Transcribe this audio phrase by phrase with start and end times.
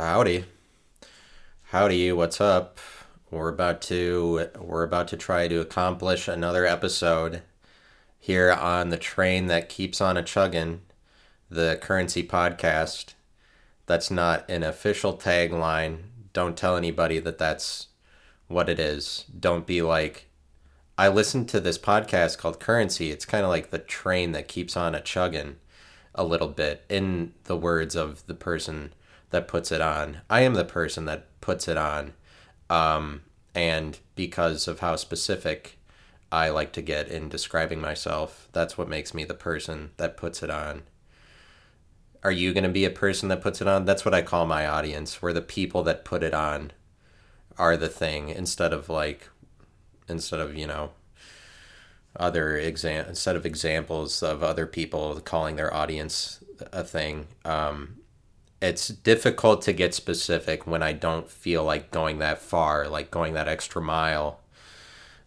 [0.00, 0.46] Howdy.
[1.64, 2.78] Howdy, what's up?
[3.30, 7.42] We're about to we're about to try to accomplish another episode
[8.18, 10.80] here on the train that keeps on a chugging,
[11.50, 13.12] the currency podcast.
[13.84, 15.98] That's not an official tagline.
[16.32, 17.88] Don't tell anybody that that's
[18.48, 19.26] what it is.
[19.38, 20.30] Don't be like
[20.96, 23.10] I listened to this podcast called Currency.
[23.10, 25.56] It's kind of like the train that keeps on a chugging
[26.14, 28.94] a little bit in the words of the person
[29.30, 30.18] that puts it on.
[30.28, 32.12] I am the person that puts it on.
[32.68, 33.22] Um,
[33.54, 35.78] and because of how specific
[36.30, 40.42] I like to get in describing myself, that's what makes me the person that puts
[40.42, 40.82] it on.
[42.22, 43.86] Are you going to be a person that puts it on?
[43.86, 46.72] That's what I call my audience, where the people that put it on
[47.56, 49.28] are the thing instead of like,
[50.08, 50.90] instead of, you know,
[52.16, 57.26] other exam instead of examples of other people calling their audience a thing.
[57.44, 57.99] Um,
[58.60, 63.34] it's difficult to get specific when I don't feel like going that far, like going
[63.34, 64.40] that extra mile.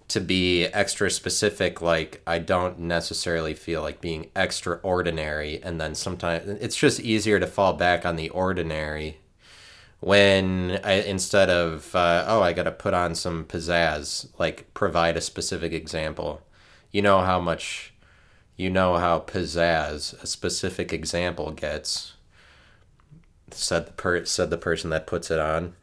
[0.09, 6.47] To be extra specific, like I don't necessarily feel like being extraordinary, and then sometimes
[6.61, 9.17] it's just easier to fall back on the ordinary
[10.03, 15.17] when I instead of uh, oh I got to put on some pizzazz, like provide
[15.17, 16.41] a specific example.
[16.91, 17.93] You know how much,
[18.57, 22.13] you know how pizzazz a specific example gets
[23.53, 25.75] said the per said the person that puts it on.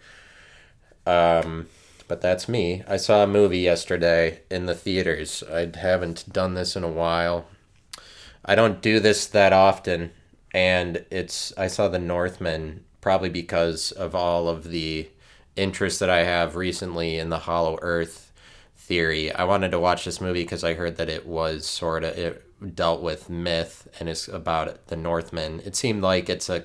[1.06, 1.68] Um,
[2.08, 2.82] but that's me.
[2.88, 5.42] I saw a movie yesterday in the theaters.
[5.50, 7.46] I haven't done this in a while.
[8.44, 10.10] I don't do this that often,
[10.52, 15.08] and it's I saw The Northman probably because of all of the
[15.56, 18.32] interest that I have recently in the Hollow Earth
[18.76, 19.32] theory.
[19.32, 22.74] I wanted to watch this movie because I heard that it was sort of it
[22.74, 25.60] dealt with myth and it's about the Northmen.
[25.64, 26.64] It seemed like it's a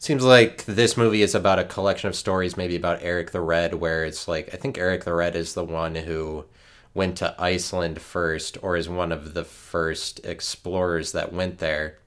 [0.00, 3.74] seems like this movie is about a collection of stories, maybe about Eric the Red,
[3.74, 6.46] where it's like I think Eric the Red is the one who
[6.94, 11.98] went to Iceland first, or is one of the first explorers that went there.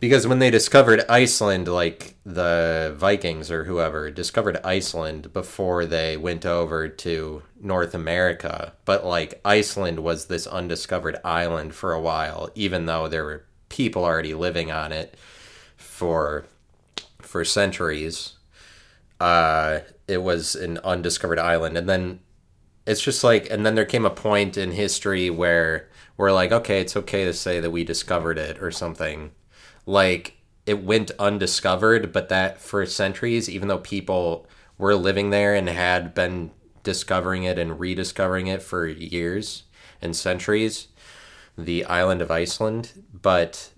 [0.00, 6.44] Because when they discovered Iceland, like the Vikings or whoever discovered Iceland before they went
[6.44, 12.86] over to North America, but like Iceland was this undiscovered island for a while, even
[12.86, 15.16] though there were people already living on it
[15.76, 16.44] for
[17.28, 18.34] for centuries.
[19.20, 22.20] Uh, it was an undiscovered island, and then
[22.86, 26.80] it's just like, and then there came a point in history where we're like, okay,
[26.80, 29.32] it's okay to say that we discovered it or something.
[29.84, 34.46] Like it went undiscovered, but that for centuries, even though people
[34.78, 36.50] were living there and had been
[36.82, 39.64] discovering it and rediscovering it for years
[40.00, 40.88] and centuries,
[41.58, 43.70] the island of Iceland, but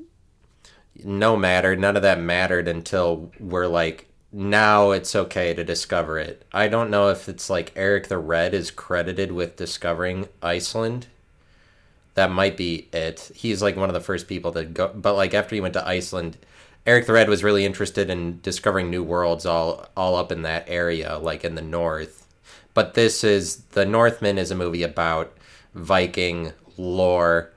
[1.05, 6.45] no matter none of that mattered until we're like now it's okay to discover it.
[6.53, 11.07] I don't know if it's like eric the red is credited with discovering iceland.
[12.15, 13.31] That might be it.
[13.35, 15.87] He's like one of the first people to go but like after he went to
[15.87, 16.37] iceland
[16.87, 20.65] eric the red was really interested in discovering new worlds all all up in that
[20.69, 22.27] area like in the north.
[22.73, 25.33] But this is the northman is a movie about
[25.75, 27.51] viking lore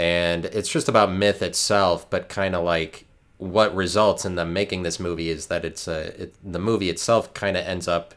[0.00, 3.04] and it's just about myth itself, but kind of like
[3.36, 7.34] what results in them making this movie is that it's a it, the movie itself
[7.34, 8.14] kind of ends up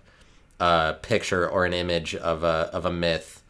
[0.62, 3.44] a picture or an image of a of a myth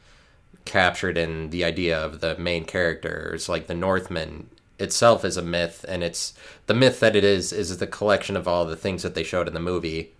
[0.65, 3.33] captured in the idea of the main character.
[3.35, 4.49] It's like the Northman
[4.79, 6.33] itself is a myth, and it's
[6.65, 9.47] the myth that it is is the collection of all the things that they showed
[9.47, 10.11] in the movie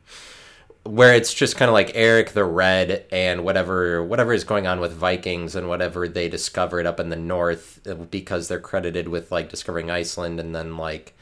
[0.84, 4.80] where it's just kind of like Eric the Red and whatever whatever is going on
[4.80, 9.32] with Vikings and whatever they discovered up in the north uh, because they're credited with
[9.32, 11.14] like discovering Iceland and then like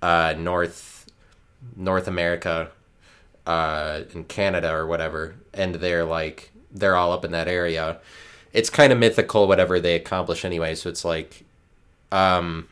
[0.00, 1.06] uh, North
[1.76, 2.70] North America
[3.46, 7.98] uh, in Canada or whatever and they're like they're all up in that area.
[8.54, 11.44] It's kind of mythical whatever they accomplish anyway, so it's like
[12.10, 12.68] um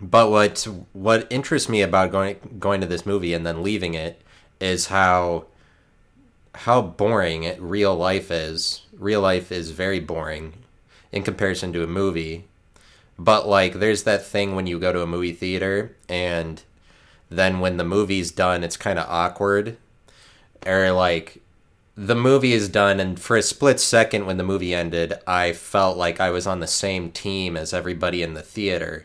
[0.00, 4.22] but what what interests me about going going to this movie and then leaving it
[4.60, 5.46] is how
[6.54, 8.82] how boring real life is.
[8.92, 10.54] Real life is very boring
[11.12, 12.44] in comparison to a movie.
[13.18, 16.62] But like there's that thing when you go to a movie theater and
[17.30, 19.76] then when the movie's done it's kind of awkward
[20.66, 21.42] or like
[21.96, 25.98] the movie is done and for a split second when the movie ended I felt
[25.98, 29.04] like I was on the same team as everybody in the theater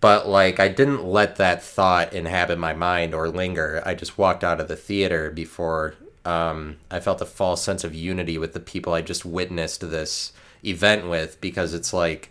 [0.00, 3.82] but like I didn't let that thought inhabit my mind or linger.
[3.84, 5.94] I just walked out of the theater before
[6.24, 10.32] um, I felt a false sense of unity with the people I just witnessed this
[10.64, 12.30] event with because it's like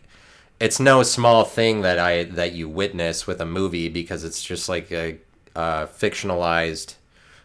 [0.59, 4.69] it's no small thing that I that you witness with a movie because it's just
[4.69, 5.17] like a
[5.55, 6.95] uh, fictionalized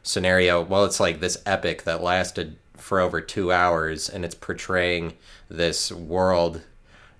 [0.02, 0.62] scenario.
[0.62, 5.14] Well, it's like this epic that lasted for over two hours, and it's portraying
[5.48, 6.62] this world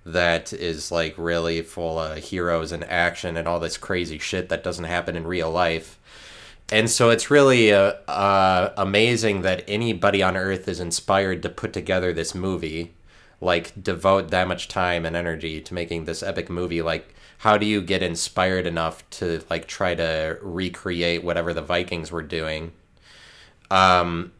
[0.05, 4.63] that is like really full of heroes and action and all this crazy shit that
[4.63, 5.99] doesn't happen in real life.
[6.71, 11.73] And so it's really uh, uh, amazing that anybody on Earth is inspired to put
[11.73, 12.93] together this movie,
[13.41, 16.81] like devote that much time and energy to making this epic movie.
[16.81, 22.11] Like, how do you get inspired enough to like try to recreate whatever the Vikings
[22.11, 22.71] were doing?
[23.69, 24.31] Um,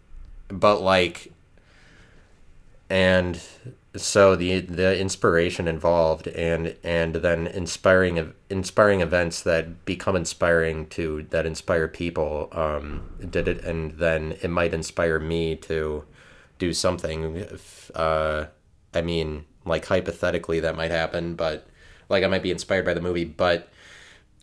[0.47, 1.33] but like,
[2.89, 3.41] and
[3.95, 11.23] so the the inspiration involved and and then inspiring inspiring events that become inspiring to
[11.29, 16.05] that inspire people um, did it and then it might inspire me to
[16.57, 18.45] do something if, uh,
[18.93, 21.67] i mean like hypothetically that might happen but
[22.07, 23.67] like i might be inspired by the movie but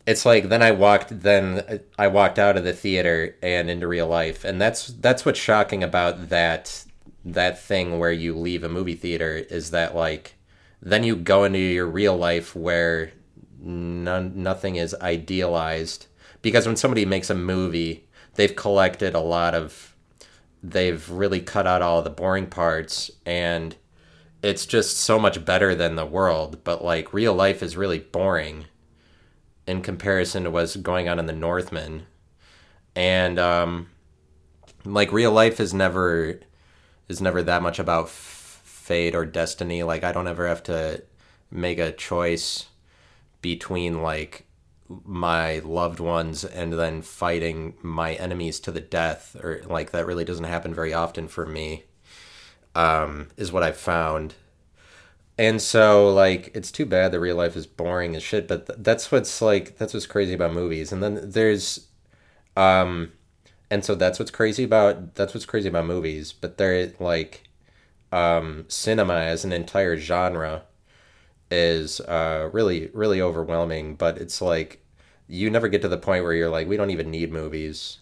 [0.05, 4.07] it's like then i walked then i walked out of the theater and into real
[4.07, 6.85] life and that's that's what's shocking about that
[7.25, 10.35] that thing where you leave a movie theater is that like
[10.81, 13.11] then you go into your real life where
[13.59, 16.07] none, nothing is idealized.
[16.41, 19.95] Because when somebody makes a movie they've collected a lot of
[20.63, 23.75] they've really cut out all the boring parts and
[24.41, 26.63] it's just so much better than the world.
[26.63, 28.65] But like real life is really boring
[29.67, 32.05] in comparison to what's going on in the northman.
[32.95, 33.89] And um
[34.85, 36.39] like real life is never
[37.09, 39.83] is never that much about f- fate or destiny.
[39.83, 41.03] Like I don't ever have to
[41.51, 42.67] make a choice
[43.41, 44.45] between like
[45.05, 50.25] my loved ones and then fighting my enemies to the death or like that really
[50.25, 51.83] doesn't happen very often for me
[52.73, 54.33] um is what i've found
[55.37, 58.79] and so like it's too bad that real life is boring as shit but th-
[58.81, 61.87] that's what's like that's what's crazy about movies and then there's
[62.57, 63.11] um
[63.71, 67.49] and so that's what's crazy about that's what's crazy about movies but they're like
[68.11, 70.63] um, cinema as an entire genre
[71.51, 74.81] is uh, really really overwhelming but it's like
[75.27, 77.99] you never get to the point where you're like we don't even need movies.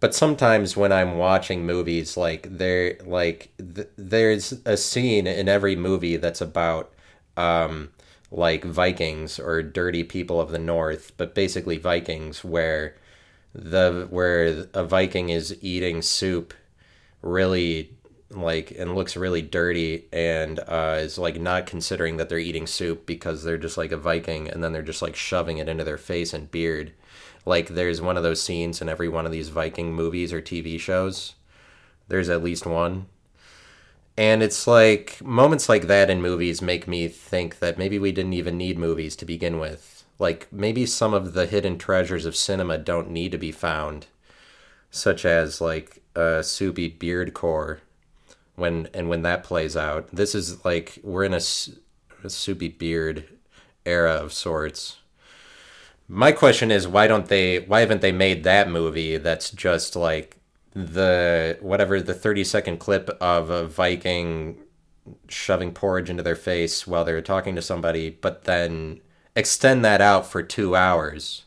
[0.00, 5.74] But sometimes when i'm watching movies like there like th- there's a scene in every
[5.74, 6.92] movie that's about
[7.36, 7.90] um,
[8.30, 12.94] like vikings or dirty people of the north but basically vikings where
[13.54, 16.54] the where a Viking is eating soup
[17.22, 17.90] really
[18.30, 23.06] like and looks really dirty and uh, is like not considering that they're eating soup
[23.06, 25.98] because they're just like a Viking and then they're just like shoving it into their
[25.98, 26.92] face and beard.
[27.46, 30.78] Like there's one of those scenes in every one of these Viking movies or TV
[30.78, 31.34] shows.
[32.08, 33.06] There's at least one.
[34.16, 38.32] And it's like moments like that in movies make me think that maybe we didn't
[38.32, 42.78] even need movies to begin with like maybe some of the hidden treasures of cinema
[42.78, 44.06] don't need to be found,
[44.90, 47.80] such as like a soupy beard core.
[48.56, 51.40] When and when that plays out, this is like we're in a,
[52.24, 53.24] a soupy beard
[53.86, 54.96] era of sorts.
[56.08, 60.38] My question is why don't they why haven't they made that movie that's just like
[60.74, 64.58] the whatever the 30 second clip of a Viking
[65.28, 69.00] shoving porridge into their face while they're talking to somebody, but then
[69.38, 71.44] extend that out for two hours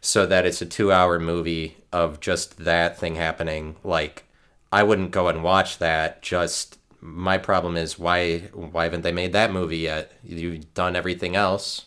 [0.00, 3.76] so that it's a two hour movie of just that thing happening.
[3.84, 4.24] Like,
[4.72, 6.22] I wouldn't go and watch that.
[6.22, 10.12] Just my problem is why why haven't they made that movie yet?
[10.24, 11.86] You've done everything else.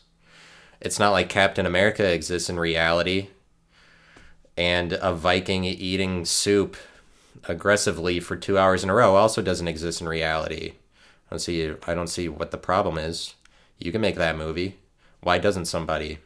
[0.79, 3.27] It's not like Captain America exists in reality.
[4.55, 6.77] And a Viking eating soup
[7.45, 10.73] aggressively for two hours in a row also doesn't exist in reality.
[11.27, 13.35] I don't see I don't see what the problem is.
[13.77, 14.77] You can make that movie.
[15.23, 16.19] Why doesn't somebody?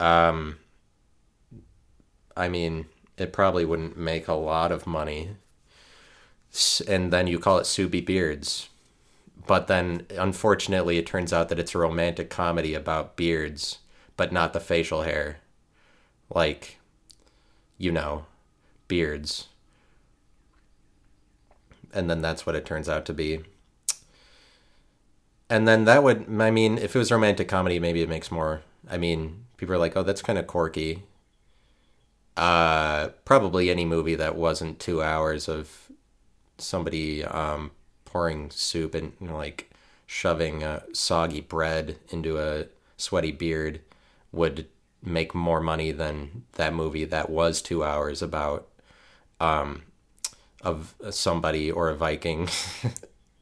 [0.00, 0.58] Um,
[2.36, 2.86] I mean,
[3.18, 5.30] it probably wouldn't make a lot of money.
[6.86, 8.70] And then you call it Soupy Beards.
[9.46, 13.78] But then, unfortunately, it turns out that it's a romantic comedy about beards,
[14.16, 15.38] but not the facial hair.
[16.34, 16.78] Like,
[17.76, 18.26] you know,
[18.88, 19.48] beards.
[21.92, 23.44] And then that's what it turns out to be
[25.50, 28.62] and then that would i mean if it was romantic comedy maybe it makes more
[28.90, 31.02] i mean people are like oh that's kind of quirky.
[32.36, 35.90] Uh probably any movie that wasn't two hours of
[36.58, 37.72] somebody um
[38.04, 39.70] pouring soup and you know, like
[40.06, 43.80] shoving a soggy bread into a sweaty beard
[44.32, 44.66] would
[45.02, 48.68] make more money than that movie that was two hours about
[49.40, 49.82] um
[50.62, 52.48] of somebody or a viking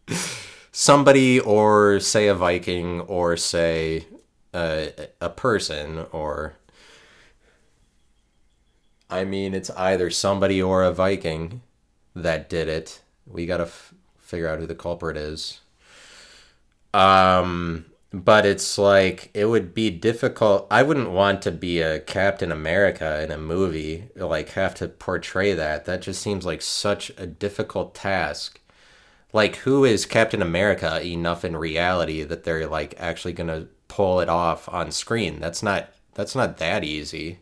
[0.79, 4.05] somebody or say a Viking or say
[4.53, 4.93] a,
[5.23, 6.57] a person or
[9.09, 11.63] I mean, it's either somebody or a Viking
[12.15, 13.01] that did it.
[13.27, 15.61] We gotta f- figure out who the culprit is.
[16.93, 20.67] Um, but it's like it would be difficult.
[20.71, 25.55] I wouldn't want to be a Captain America in a movie, like have to portray
[25.55, 25.87] that.
[25.87, 28.61] That just seems like such a difficult task.
[29.33, 34.29] Like, who is Captain America enough in reality that they're like actually gonna pull it
[34.29, 35.41] off on screen?
[35.41, 37.41] That's not that's not that easy.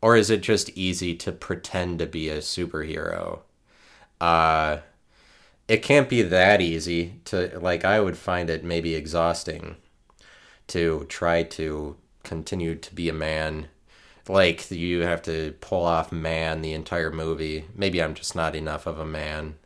[0.00, 3.40] Or is it just easy to pretend to be a superhero?
[4.20, 4.78] Uh
[5.68, 9.76] it can't be that easy to like I would find it maybe exhausting
[10.68, 13.68] to try to continue to be a man.
[14.28, 17.66] Like you have to pull off man the entire movie.
[17.74, 19.56] Maybe I'm just not enough of a man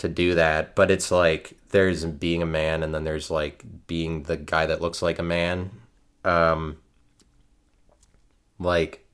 [0.00, 4.24] to do that, but it's like there's being a man and then there's like being
[4.24, 5.70] the guy that looks like a man.
[6.24, 6.78] Um
[8.58, 9.06] like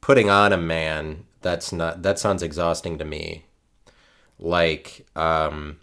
[0.00, 3.44] putting on a man that's not that sounds exhausting to me.
[4.38, 5.78] Like um,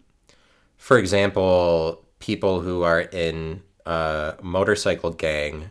[0.77, 5.69] for example people who are in a motorcycle gang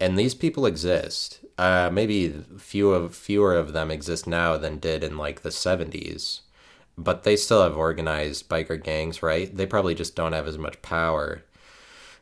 [0.00, 1.40] and these people exist.
[1.56, 6.40] Uh, maybe few of fewer of them exist now than did in like the 70s
[6.96, 10.80] but they still have organized biker gangs right they probably just don't have as much
[10.82, 11.42] power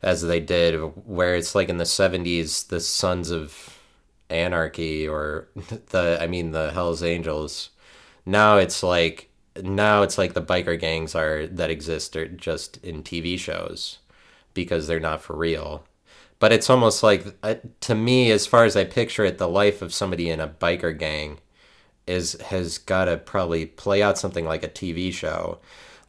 [0.02, 0.74] as they did
[1.06, 3.78] where it's like in the 70s the sons of
[4.30, 5.48] anarchy or
[5.90, 7.70] the i mean the hells angels
[8.24, 9.28] now it's like
[9.60, 13.98] now it's like the biker gangs are that exist are just in TV shows
[14.54, 15.84] because they're not for real.
[16.38, 19.82] But it's almost like uh, to me, as far as I picture it, the life
[19.82, 21.38] of somebody in a biker gang
[22.06, 25.59] is has got to probably play out something like a TV show.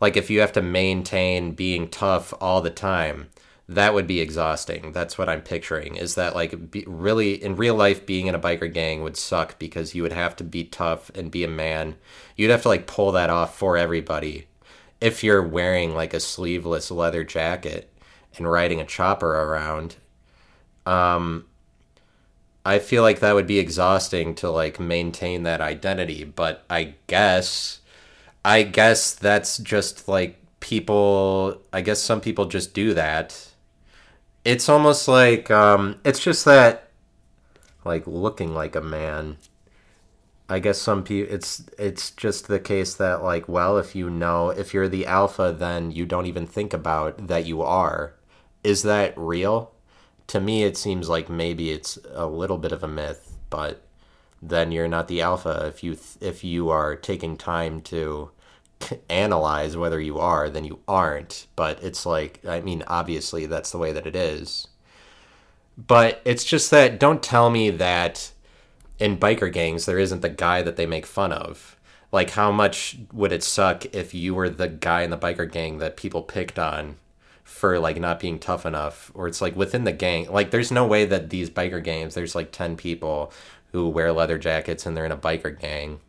[0.02, 3.30] Like if you have to maintain being tough all the time,
[3.70, 4.92] that would be exhausting.
[4.92, 5.96] That's what I'm picturing.
[5.96, 9.58] Is that like be, really in real life being in a biker gang would suck
[9.60, 11.96] because you would have to be tough and be a man.
[12.36, 14.48] You'd have to like pull that off for everybody.
[15.00, 17.92] If you're wearing like a sleeveless leather jacket
[18.38, 19.96] and riding a chopper around,
[20.86, 21.46] um
[22.66, 27.82] I feel like that would be exhausting to like maintain that identity, but I guess
[28.46, 33.50] I guess that's just like people I guess some people just do that.
[34.46, 36.90] It's almost like um, it's just that
[37.86, 39.38] like looking like a man.
[40.50, 44.52] I guess some people it's it's just the case that like well if you know
[44.52, 48.14] if you're the alpha then you don't even think about that you are.
[48.64, 49.73] Is that real
[50.28, 53.84] to me it seems like maybe it's a little bit of a myth but
[54.42, 58.32] then you're not the alpha if you if you are taking time to
[59.10, 61.48] analyze whether you are, then you aren't.
[61.56, 64.68] But it's like, I mean, obviously that's the way that it is.
[65.78, 68.32] But it's just that don't tell me that
[69.00, 71.78] in biker gangs there isn't the guy that they make fun of.
[72.12, 75.80] Like, how much would it suck if you were the guy in the biker gang
[75.80, 76.98] that people picked on
[77.44, 79.12] for like not being tough enough?
[79.14, 82.36] Or it's like within the gang, like, there's no way that these biker games there's
[82.36, 83.32] like 10 people
[83.72, 86.00] who wear leather jackets and they're in a biker gang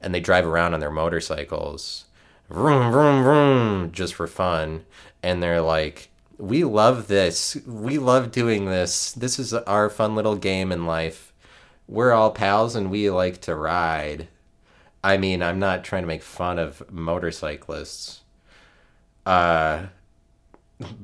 [0.00, 2.04] and they drive around on their motorcycles
[2.48, 4.84] vroom vroom vroom just for fun.
[5.22, 7.56] And they're like we love this.
[7.66, 9.12] We love doing this.
[9.12, 11.32] This is our fun little game in life.
[11.88, 14.28] We're all pals and we like to ride.
[15.02, 18.22] I mean i'm not trying to make fun of motorcyclists.
[19.26, 19.86] Uh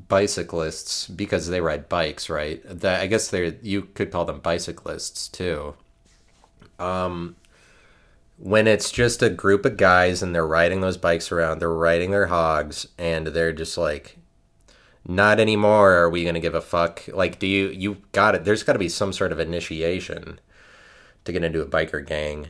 [0.09, 5.27] bicyclists because they ride bikes right that i guess they're you could call them bicyclists
[5.29, 5.75] too
[6.79, 7.35] um
[8.39, 12.11] when it's just a group of guys and they're riding those bikes around, they're riding
[12.11, 14.19] their hogs, and they're just like,
[15.07, 15.93] not anymore.
[15.93, 17.07] Are we gonna give a fuck?
[17.13, 18.45] Like, do you you got it?
[18.45, 20.41] There's got to be some sort of initiation
[21.25, 22.49] to get into a biker gang.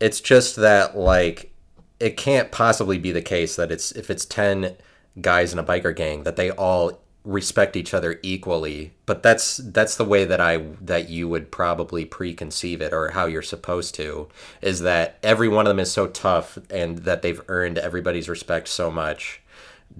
[0.00, 1.52] It's just that like
[2.00, 4.76] it can't possibly be the case that it's if it's ten
[5.20, 8.94] guys in a biker gang that they all respect each other equally.
[9.04, 13.26] But that's that's the way that i that you would probably preconceive it or how
[13.26, 14.28] you're supposed to
[14.62, 18.68] is that every one of them is so tough and that they've earned everybody's respect
[18.68, 19.42] so much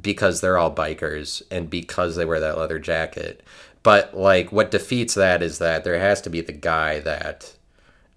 [0.01, 3.43] because they're all bikers and because they wear that leather jacket.
[3.83, 7.56] But like what defeats that is that there has to be the guy that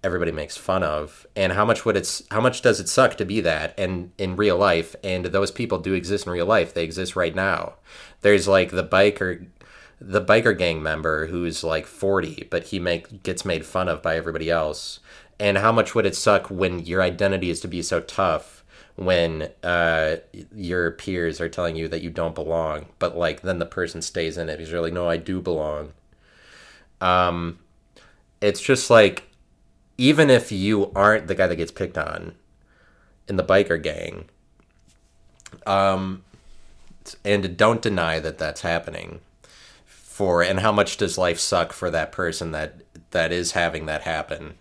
[0.02, 3.24] everybody makes fun of and how much would it's how much does it suck to
[3.24, 6.84] be that and in real life and those people do exist in real life they
[6.84, 7.74] exist right now.
[8.22, 9.46] There's like the biker
[10.00, 14.16] the biker gang member who's like 40 but he make gets made fun of by
[14.16, 15.00] everybody else.
[15.38, 18.64] And how much would it suck when your identity is to be so tough
[18.96, 20.16] when uh,
[20.54, 24.36] your peers are telling you that you don't belong but like then the person stays
[24.38, 25.92] in it he's like no i do belong.
[27.02, 27.58] Um
[28.40, 29.29] it's just like
[30.00, 32.34] even if you aren't the guy that gets picked on
[33.28, 34.30] in the biker gang,
[35.66, 36.24] um,
[37.22, 39.20] and don't deny that that's happening.
[39.84, 42.80] For and how much does life suck for that person that
[43.10, 44.54] that is having that happen?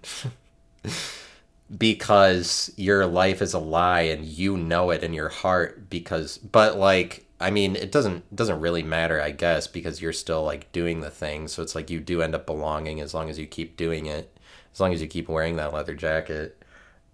[1.78, 6.78] because your life is a lie and you know it in your heart because but
[6.78, 11.00] like I mean, it doesn't doesn't really matter, I guess, because you're still like doing
[11.00, 11.48] the thing.
[11.48, 14.38] So it's like you do end up belonging as long as you keep doing it,
[14.74, 16.56] as long as you keep wearing that leather jacket.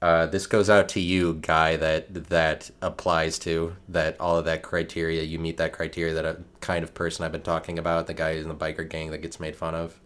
[0.02, 4.62] Uh, this goes out to you, guy that that applies to that all of that
[4.62, 5.24] criteria.
[5.24, 8.50] You meet that criteria that kind of person I've been talking about, the guy in
[8.50, 10.00] the biker gang that gets made fun of.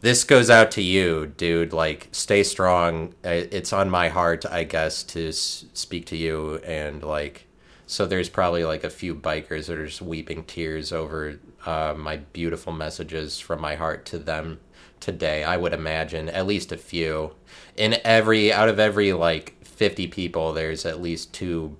[0.00, 1.72] This goes out to you, dude.
[1.72, 3.14] Like, stay strong.
[3.22, 7.46] It's on my heart, I guess, to speak to you and like
[7.90, 12.18] so there's probably like a few bikers that are just weeping tears over uh, my
[12.18, 14.60] beautiful messages from my heart to them
[15.00, 15.42] today.
[15.44, 17.32] I would imagine at least a few.
[17.76, 21.76] In every out of every like 50 people, there's at least two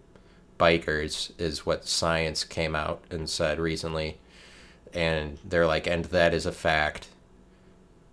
[0.58, 4.18] bikers, is what science came out and said recently.
[4.92, 7.08] And they're like, and that is a fact.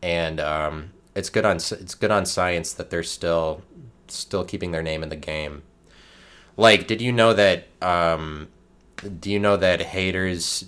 [0.01, 3.63] And um, it's good on it's good on science that they're still
[4.07, 5.63] still keeping their name in the game
[6.57, 7.67] like, did you know that?
[7.81, 8.49] Um,
[9.19, 10.65] do you know that haters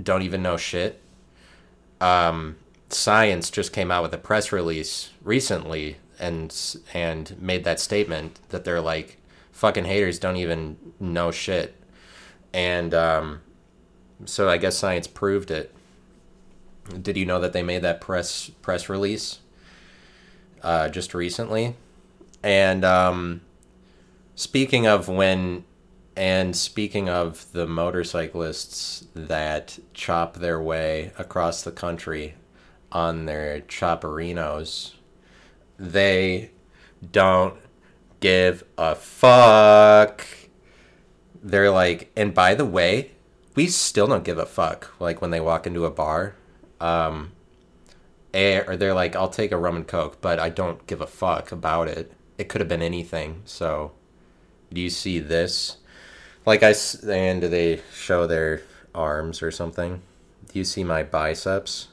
[0.00, 1.00] don't even know shit?
[2.00, 2.56] Um,
[2.94, 6.54] Science just came out with a press release recently and
[6.92, 9.18] and made that statement that they're like
[9.52, 11.74] fucking haters don't even know shit,
[12.52, 13.40] and um,
[14.24, 15.74] so I guess science proved it.
[17.00, 19.40] Did you know that they made that press press release
[20.62, 21.74] uh, just recently?
[22.42, 23.40] And um,
[24.36, 25.64] Speaking of when,
[26.16, 32.34] and speaking of the motorcyclists that chop their way across the country
[32.94, 34.92] on their chopperinos,
[35.78, 36.50] they
[37.12, 37.56] don't
[38.20, 40.24] give a fuck.
[41.42, 43.10] They're like, and by the way,
[43.54, 44.94] we still don't give a fuck.
[44.98, 46.36] Like when they walk into a bar,
[46.80, 47.32] um,
[48.32, 51.52] or they're like, I'll take a rum and coke, but I don't give a fuck
[51.52, 52.12] about it.
[52.38, 53.42] It could have been anything.
[53.44, 53.92] So
[54.72, 55.76] do you see this?
[56.46, 56.74] Like I
[57.08, 58.62] and do they show their
[58.94, 60.02] arms or something.
[60.52, 61.88] Do you see my biceps?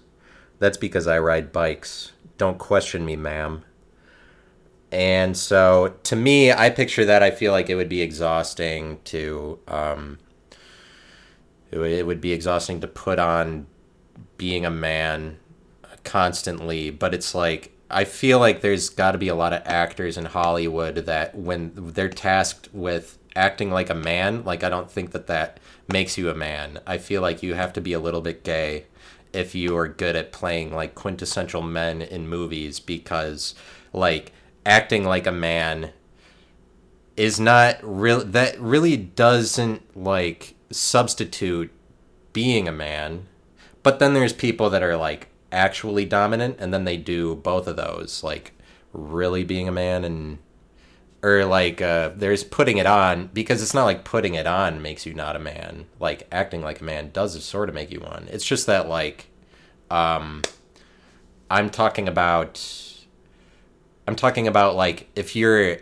[0.62, 2.12] That's because I ride bikes.
[2.38, 3.64] Don't question me, ma'am.
[4.92, 7.24] And so, to me, I picture that.
[7.24, 10.20] I feel like it would be exhausting to, um,
[11.72, 13.66] it would, it would be exhausting to put on
[14.38, 15.40] being a man
[16.04, 16.92] constantly.
[16.92, 20.26] But it's like I feel like there's got to be a lot of actors in
[20.26, 25.26] Hollywood that when they're tasked with acting like a man, like I don't think that
[25.26, 25.60] that
[25.92, 26.82] makes you a man.
[26.86, 28.86] I feel like you have to be a little bit gay
[29.34, 33.56] if you are good at playing like quintessential men in movies because
[33.94, 34.32] like
[34.66, 35.92] acting like a man
[37.18, 41.72] is not real that really doesn't like substitute
[42.34, 43.28] being a man.
[43.84, 47.76] But then there's people that are like actually dominant and then they do both of
[47.76, 48.54] those like
[48.94, 50.38] really being a man and
[51.24, 55.06] or like uh, there's putting it on because it's not like putting it on makes
[55.06, 58.28] you not a man like acting like a man does sort of make you one
[58.32, 59.28] it's just that like
[59.90, 60.42] um
[61.50, 62.96] i'm talking about
[64.08, 65.78] i'm talking about like if you're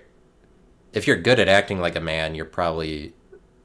[0.93, 3.13] if you're good at acting like a man you're probably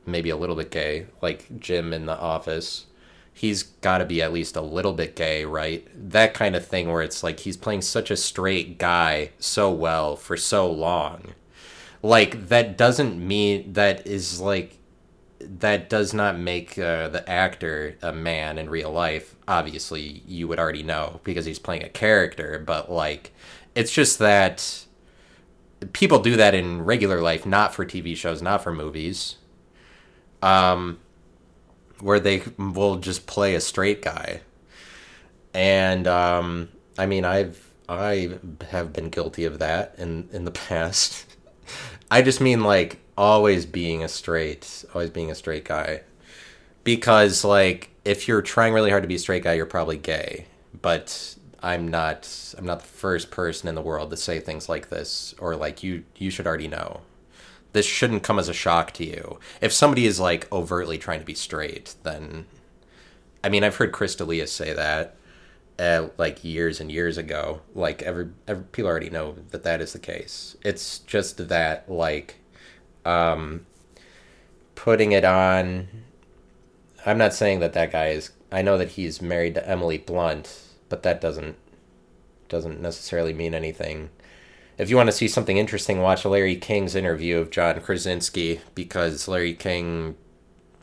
[0.06, 2.86] maybe a little bit gay like jim in the office
[3.34, 5.86] he's got to be at least a little bit gay, right?
[5.92, 10.14] That kind of thing where it's like he's playing such a straight guy so well
[10.16, 11.34] for so long.
[12.04, 14.76] Like that doesn't mean that is like
[15.40, 19.34] that does not make uh, the actor a man in real life.
[19.48, 23.32] Obviously, you would already know because he's playing a character, but like
[23.74, 24.84] it's just that
[25.94, 29.36] people do that in regular life, not for TV shows, not for movies.
[30.42, 30.98] Um,
[32.00, 34.42] where they will just play a straight guy.
[35.54, 38.38] And um, I mean, I've I
[38.70, 41.33] have been guilty of that in in the past.
[42.14, 46.02] I just mean like always being a straight, always being a straight guy.
[46.84, 50.46] Because like if you're trying really hard to be a straight guy, you're probably gay.
[50.80, 54.90] But I'm not I'm not the first person in the world to say things like
[54.90, 57.00] this or like you you should already know
[57.72, 59.40] this shouldn't come as a shock to you.
[59.60, 62.46] If somebody is like overtly trying to be straight, then
[63.42, 65.16] I mean, I've heard Chris D'Elia say that
[65.78, 67.60] uh, like years and years ago.
[67.74, 70.56] Like every, every people already know that that is the case.
[70.62, 72.36] It's just that like
[73.04, 73.66] um,
[74.74, 75.88] putting it on.
[77.06, 78.30] I'm not saying that that guy is.
[78.50, 81.56] I know that he's married to Emily Blunt, but that doesn't
[82.48, 84.10] doesn't necessarily mean anything.
[84.76, 89.28] If you want to see something interesting, watch Larry King's interview of John Krasinski because
[89.28, 90.16] Larry King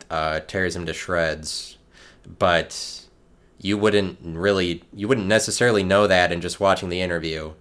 [0.09, 1.77] uh, tears him to shreds.
[2.39, 3.00] But
[3.61, 7.53] you wouldn't really, you wouldn't necessarily know that in just watching the interview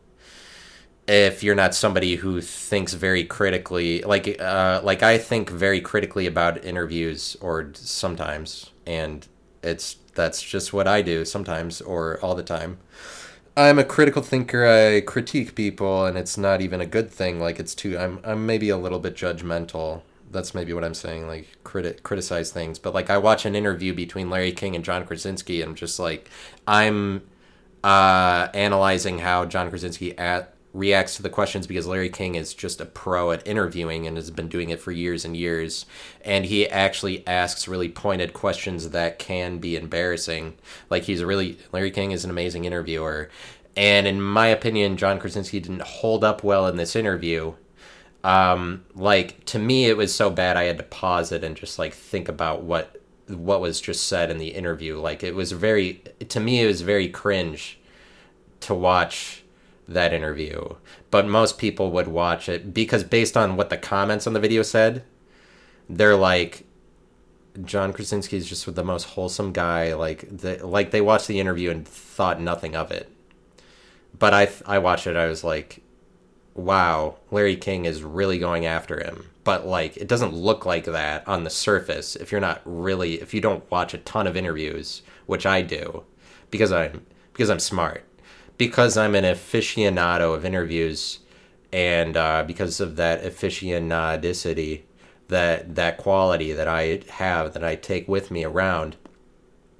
[1.10, 6.26] if you're not somebody who thinks very critically like uh, like I think very critically
[6.26, 9.26] about interviews or sometimes and
[9.62, 12.78] it's that's just what I do sometimes or all the time.
[13.56, 14.66] I'm a critical thinker.
[14.66, 18.46] I critique people and it's not even a good thing like it's too I'm I'm
[18.46, 20.02] maybe a little bit judgmental.
[20.30, 23.94] That's maybe what I'm saying like criti- criticize things but like I watch an interview
[23.94, 26.30] between Larry King and John Krasinski and I'm just like
[26.66, 27.22] I'm
[27.82, 32.80] uh analyzing how John Krasinski at reacts to the questions because Larry King is just
[32.80, 35.86] a pro at interviewing and has been doing it for years and years.
[36.24, 40.54] And he actually asks really pointed questions that can be embarrassing.
[40.88, 43.30] Like he's a really Larry King is an amazing interviewer.
[43.76, 47.54] And in my opinion, John Krasinski didn't hold up well in this interview.
[48.22, 51.78] Um, like to me, it was so bad I had to pause it and just
[51.78, 54.98] like think about what what was just said in the interview.
[54.98, 57.78] Like it was very to me, it was very cringe
[58.61, 59.42] to watch
[59.88, 60.76] that interview,
[61.11, 64.62] but most people would watch it because based on what the comments on the video
[64.62, 65.02] said,
[65.88, 66.64] they're like
[67.64, 69.94] John Krasinski is just the most wholesome guy.
[69.94, 73.11] Like the, like they watched the interview and thought nothing of it.
[74.18, 75.16] But I I watched it.
[75.16, 75.83] I was like,
[76.54, 79.26] wow, Larry King is really going after him.
[79.44, 83.32] But like it doesn't look like that on the surface if you're not really if
[83.32, 86.04] you don't watch a ton of interviews, which I do,
[86.50, 88.04] because I'm because I'm smart
[88.60, 91.20] because I'm an aficionado of interviews,
[91.72, 94.82] and uh, because of that aficionadicity,
[95.28, 98.96] that that quality that I have that I take with me around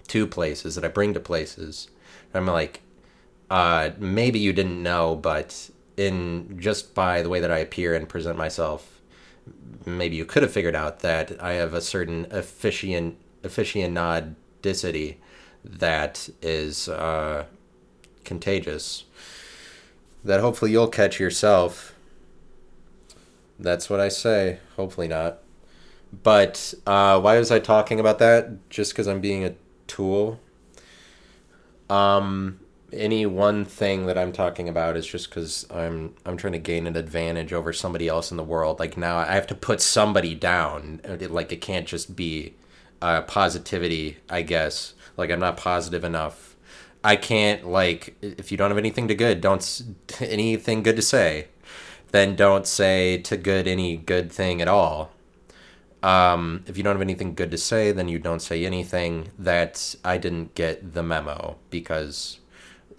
[0.09, 1.91] to places that I bring to places,
[2.33, 2.81] I'm like,
[3.51, 5.69] uh, maybe you didn't know, but
[6.01, 9.01] in just by the way that I appear and present myself,
[9.85, 15.17] maybe you could have figured out that I have a certain aficionadicity
[15.65, 16.89] that is.
[16.89, 17.45] Uh,
[18.25, 19.05] contagious
[20.25, 21.95] that hopefully you'll catch yourself.
[23.59, 24.59] That's what I say.
[24.77, 25.39] Hopefully not.
[26.23, 28.71] But uh, why was I talking about that?
[28.71, 29.55] Just because I'm being a
[29.87, 30.41] tool?
[31.89, 32.61] Um,
[32.93, 36.87] any one thing that I'm talking about is just because I'm I'm trying to gain
[36.87, 38.79] an advantage over somebody else in the world.
[38.79, 41.01] Like now, I have to put somebody down.
[41.05, 42.55] Like it can't just be
[43.03, 44.19] uh, positivity.
[44.29, 44.95] I guess.
[45.17, 46.51] Like I'm not positive enough
[47.03, 49.83] I can't like if you don't have anything to good, don't
[50.21, 51.49] anything good to say,
[52.13, 55.11] then don't say to good any good thing at all.
[56.03, 59.31] Um, if you don't have anything good to say, then you don't say anything.
[59.39, 62.40] That I didn't get the memo because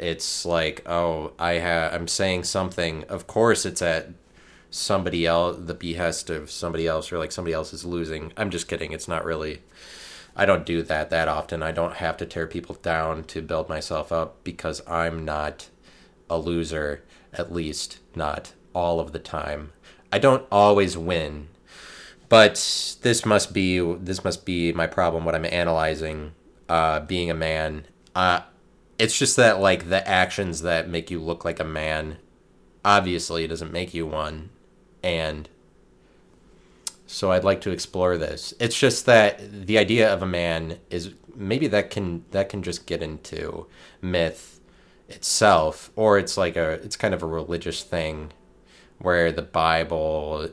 [0.01, 3.03] it's like, oh, I have I'm saying something.
[3.05, 4.09] Of course, it's at
[4.69, 8.33] somebody else, the behest of somebody else, or like somebody else is losing.
[8.37, 8.91] I'm just kidding.
[8.91, 9.61] It's not really
[10.35, 11.61] I don't do that that often.
[11.61, 15.69] I don't have to tear people down to build myself up because I'm not
[16.29, 19.73] a loser, at least not all of the time.
[20.11, 21.47] I don't always win.
[22.29, 22.53] But
[23.01, 26.31] this must be this must be my problem what I'm analyzing
[26.69, 27.85] uh, being a man.
[28.15, 28.41] Uh,
[29.01, 32.17] it's just that like the actions that make you look like a man
[32.85, 34.51] obviously doesn't make you one
[35.01, 35.49] and
[37.07, 38.53] so I'd like to explore this.
[38.57, 42.85] It's just that the idea of a man is maybe that can that can just
[42.85, 43.65] get into
[44.03, 44.61] myth
[45.09, 48.31] itself or it's like a it's kind of a religious thing
[48.99, 50.51] where the Bible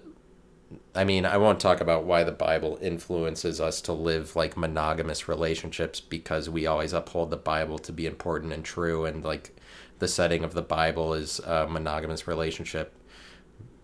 [0.94, 5.28] I mean, I won't talk about why the Bible influences us to live like monogamous
[5.28, 9.54] relationships because we always uphold the Bible to be important and true and like
[9.98, 12.94] the setting of the Bible is a monogamous relationship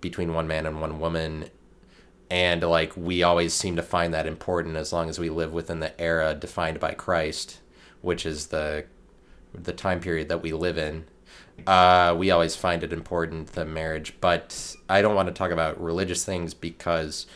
[0.01, 1.51] between one man and one woman
[2.31, 5.81] and like we always seem to find that important as long as we live within
[5.81, 7.61] the era defined by Christ,
[8.01, 8.87] which is the
[9.53, 11.05] the time period that we live in.
[11.67, 15.81] Uh, we always find it important the marriage, but I don't want to talk about
[15.81, 17.27] religious things because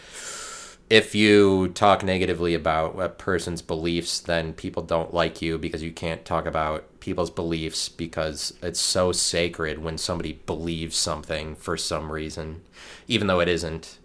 [0.91, 5.93] if you talk negatively about a person's beliefs, then people don't like you because you
[5.93, 12.11] can't talk about people's beliefs because it's so sacred when somebody believes something for some
[12.11, 12.63] reason,
[13.07, 13.99] even though it isn't.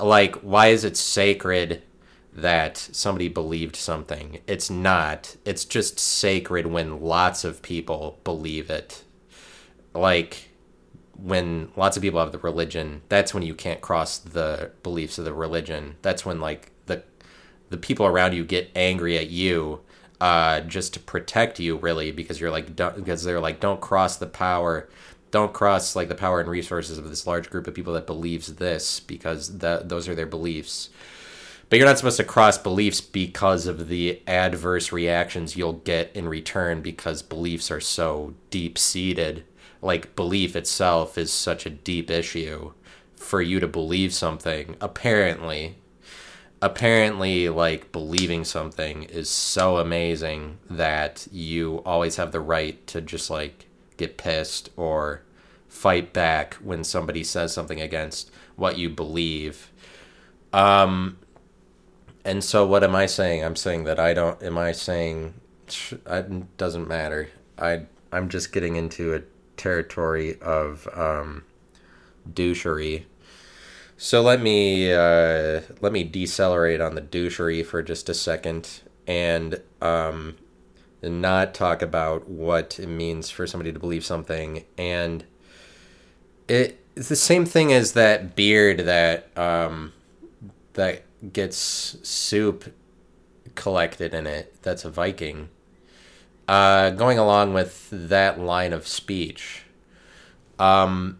[0.00, 1.82] Like why is it sacred
[2.32, 4.40] that somebody believed something?
[4.46, 5.36] It's not.
[5.44, 9.04] It's just sacred when lots of people believe it
[9.94, 10.50] like
[11.16, 15.24] when lots of people have the religion that's when you can't cross the beliefs of
[15.24, 17.02] the religion that's when like the
[17.70, 19.80] the people around you get angry at you
[20.20, 24.26] uh, just to protect you, really, because you're like, because they're like, don't cross the
[24.26, 24.88] power,
[25.30, 28.54] don't cross like the power and resources of this large group of people that believes
[28.54, 30.90] this because that those are their beliefs.
[31.68, 36.28] But you're not supposed to cross beliefs because of the adverse reactions you'll get in
[36.28, 39.44] return because beliefs are so deep seated.
[39.84, 42.72] Like belief itself is such a deep issue
[43.14, 45.76] for you to believe something, apparently.
[46.62, 53.28] Apparently, like believing something is so amazing that you always have the right to just
[53.28, 53.66] like
[53.98, 55.22] get pissed or
[55.68, 59.70] fight back when somebody says something against what you believe.
[60.54, 61.18] Um,
[62.24, 63.44] and so what am I saying?
[63.44, 64.42] I'm saying that I don't.
[64.42, 65.34] Am I saying
[65.68, 67.28] it doesn't matter?
[67.58, 69.20] I I'm just getting into a
[69.56, 71.44] territory of um,
[72.30, 73.04] douchery.
[73.96, 79.60] So let me uh, let me decelerate on the douchery for just a second and
[79.80, 80.36] um,
[81.02, 84.64] not talk about what it means for somebody to believe something.
[84.76, 85.24] And
[86.48, 89.92] it, it's the same thing as that beard that um,
[90.74, 91.58] that gets
[92.02, 92.74] soup
[93.54, 94.56] collected in it.
[94.62, 95.48] That's a Viking.
[96.46, 99.62] Uh, going along with that line of speech.
[100.58, 101.18] Um,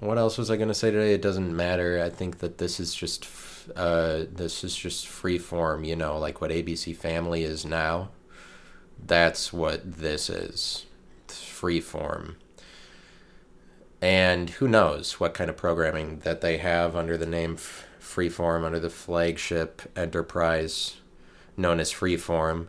[0.00, 1.12] what else was I going to say today?
[1.12, 2.02] It doesn't matter.
[2.02, 3.28] I think that this is just
[3.76, 5.84] uh, this is just free form.
[5.84, 8.10] You know, like what ABC Family is now.
[9.04, 10.86] That's what this is.
[11.24, 12.36] It's free form.
[14.00, 18.80] And who knows what kind of programming that they have under the name Freeform under
[18.80, 20.96] the flagship enterprise
[21.56, 22.68] known as Freeform.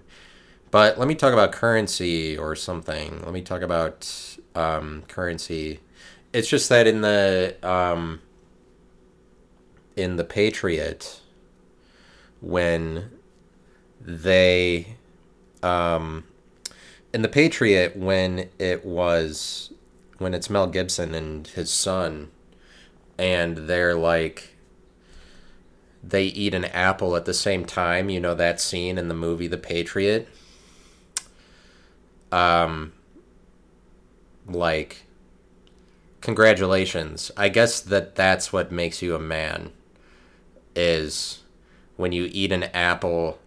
[0.72, 3.22] But let me talk about currency or something.
[3.24, 5.80] Let me talk about um, currency.
[6.32, 8.22] It's just that in the um,
[9.96, 11.22] in the Patriot,
[12.40, 13.10] when
[14.00, 14.96] they
[15.64, 16.26] um,
[17.14, 19.74] in the Patriot when it was
[20.20, 22.30] when it's Mel Gibson and his son,
[23.18, 24.56] and they're like
[26.04, 28.10] they eat an apple at the same time.
[28.10, 30.28] You know that scene in the movie The Patriot?
[32.32, 32.94] Um,
[34.48, 35.04] like,
[36.22, 37.32] congratulations.
[37.38, 39.72] I guess that that's what makes you a man,
[40.76, 41.44] is
[41.98, 43.40] when you eat an apple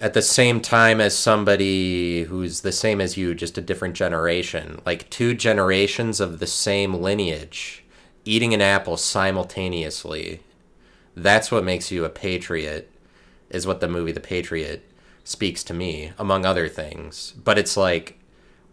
[0.00, 4.80] at the same time as somebody who's the same as you, just a different generation.
[4.84, 7.84] Like two generations of the same lineage
[8.24, 10.40] eating an apple simultaneously
[11.16, 12.90] that's what makes you a patriot
[13.50, 14.82] is what the movie the patriot
[15.24, 17.32] speaks to me among other things.
[17.42, 18.18] But it's like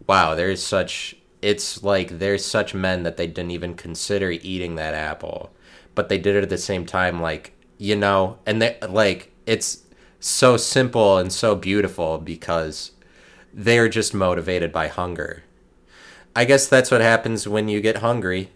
[0.06, 4.94] wow there's such it's like there's such men that they didn't even consider eating that
[4.94, 5.50] apple.
[5.94, 9.82] But they did it at the same time like you know and they like it's
[10.20, 12.92] so simple and so beautiful because
[13.52, 15.42] they're just motivated by hunger.
[16.34, 18.50] I guess that's what happens when you get hungry.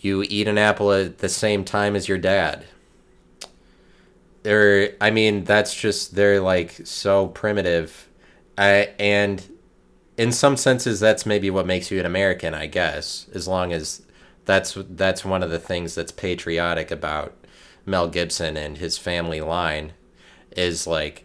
[0.00, 2.64] You eat an apple at the same time as your dad.
[4.42, 8.08] They're, I mean, that's just, they're like so primitive.
[8.58, 9.42] I, and
[10.16, 14.02] in some senses, that's maybe what makes you an American, I guess, as long as
[14.44, 17.34] that's, that's one of the things that's patriotic about
[17.86, 19.92] Mel Gibson and his family line
[20.56, 21.24] is like,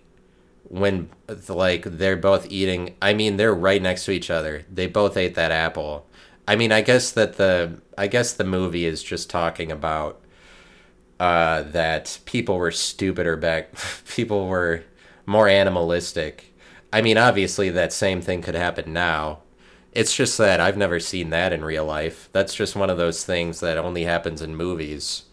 [0.69, 1.09] when
[1.47, 5.33] like they're both eating i mean they're right next to each other they both ate
[5.33, 6.05] that apple
[6.47, 10.21] I mean, I guess that the I guess the movie is just talking about
[11.19, 13.69] uh, that people were stupider back.
[14.07, 14.83] people were
[15.25, 16.53] more animalistic.
[16.91, 19.39] I mean, obviously, that same thing could happen now.
[19.91, 22.29] It's just that I've never seen that in real life.
[22.31, 25.23] That's just one of those things that only happens in movies.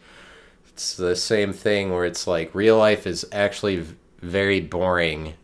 [0.68, 3.84] It's the same thing where it's like real life is actually
[4.20, 5.34] very boring.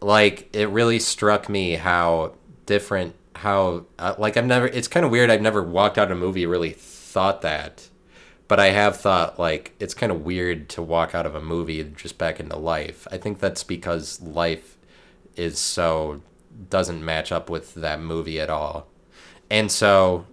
[0.00, 2.34] Like, it really struck me how
[2.66, 6.16] different how uh, like I've never it's kind of weird I've never walked out of
[6.16, 7.88] a movie really thought that
[8.48, 11.82] but I have thought like it's kind of weird to walk out of a movie
[11.96, 13.06] just back into life.
[13.10, 14.76] I think that's because life
[15.36, 16.22] is so
[16.70, 18.86] doesn't match up with that movie at all.
[19.50, 20.26] And so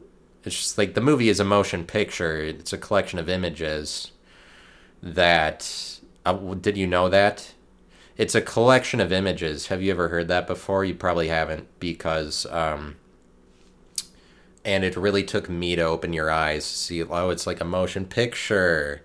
[0.43, 2.37] it's just like the movie is a motion picture.
[2.41, 4.11] It's a collection of images
[5.01, 7.53] that uh, did you know that?
[8.17, 9.67] it's a collection of images.
[9.67, 10.85] Have you ever heard that before?
[10.85, 12.95] You probably haven't because um,
[14.65, 16.69] and it really took me to open your eyes.
[16.69, 19.01] To see, oh, it's like a motion picture.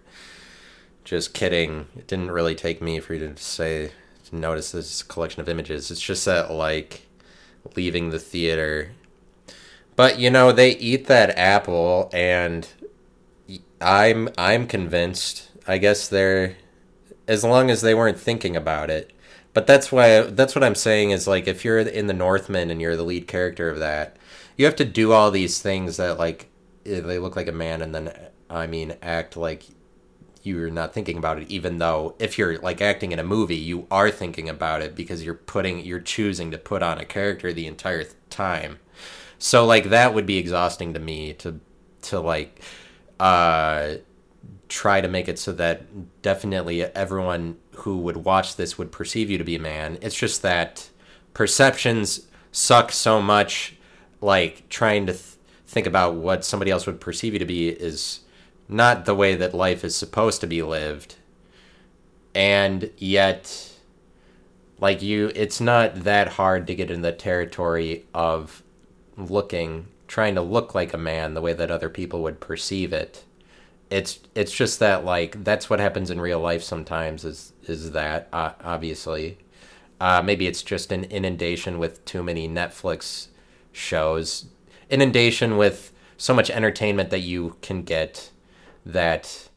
[1.05, 1.87] Just kidding.
[1.97, 3.93] It didn't really take me for you to say
[4.29, 5.91] to notice this collection of images.
[5.91, 7.07] It's just that like
[7.77, 8.93] leaving the theater.
[9.97, 12.69] But you know, they eat that apple and
[13.81, 15.51] I'm I'm convinced.
[15.67, 16.57] I guess they're
[17.27, 19.13] as long as they weren't thinking about it.
[19.55, 22.81] But that's why that's what I'm saying is like if you're in the Northman and
[22.81, 24.17] you're the lead character of that,
[24.59, 26.51] you have to do all these things that like
[26.85, 28.13] they look like a man and then
[28.51, 29.65] I mean act like
[30.43, 33.87] you're not thinking about it even though if you're like acting in a movie you
[33.91, 37.67] are thinking about it because you're putting you're choosing to put on a character the
[37.67, 38.79] entire time
[39.39, 41.61] so like that would be exhausting to me to
[42.03, 42.63] to like
[43.21, 43.95] uh
[44.69, 49.39] try to make it so that definitely everyone who would watch this would perceive you
[49.39, 49.99] to be a man.
[50.01, 50.91] It's just that
[51.35, 53.77] perceptions suck so much.
[54.21, 55.25] Like trying to th-
[55.67, 58.21] think about what somebody else would perceive you to be is
[58.69, 61.17] not the way that life is supposed to be lived.
[62.35, 63.73] And yet,
[64.81, 68.63] like you, it's not that hard to get in the territory of
[69.17, 73.25] looking, trying to look like a man the way that other people would perceive it
[73.91, 78.29] it's it's just that like that's what happens in real life sometimes is is that
[78.33, 79.39] uh, obviously
[80.01, 83.29] uh, maybe it's just an inundation with too many Netflix
[83.79, 84.47] shows
[84.91, 88.31] inundation with so much entertainment that you can get
[88.85, 89.49] that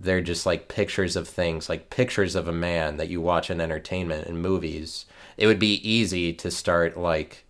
[0.00, 3.60] they're just like pictures of things like pictures of a man that you watch in
[3.60, 5.06] entertainment and movies.
[5.36, 7.44] It would be easy to start like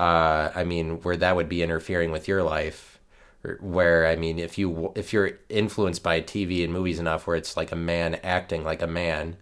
[0.00, 2.94] uh, i mean where that would be interfering with your life
[3.60, 7.56] where I mean, if you if you're influenced by TV and movies enough, where it's
[7.56, 9.36] like a man acting like a man,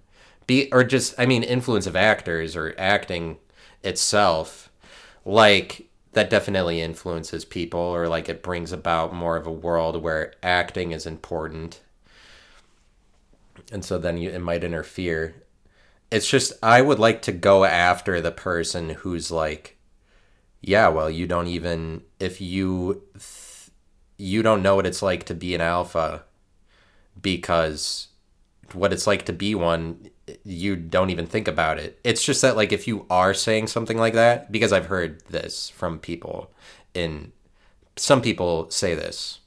[0.47, 3.39] be or just I mean, influence of actors or acting
[3.83, 4.71] itself,
[5.25, 10.35] like that definitely influences people, or like it brings about more of a world where
[10.43, 11.81] acting is important,
[13.71, 15.35] and so then you, it might interfere.
[16.11, 19.79] It's just I would like to go after the person who's like,
[20.61, 23.03] yeah, well, you don't even if you.
[23.15, 23.49] Th-
[24.19, 26.23] you don't know what it's like to be an alpha
[27.21, 28.09] because
[28.73, 30.09] what it's like to be one
[30.45, 31.99] you don't even think about it.
[32.05, 35.71] It's just that like if you are saying something like that because i've heard this
[35.71, 36.51] from people
[36.95, 37.33] in
[37.97, 39.41] some people say this.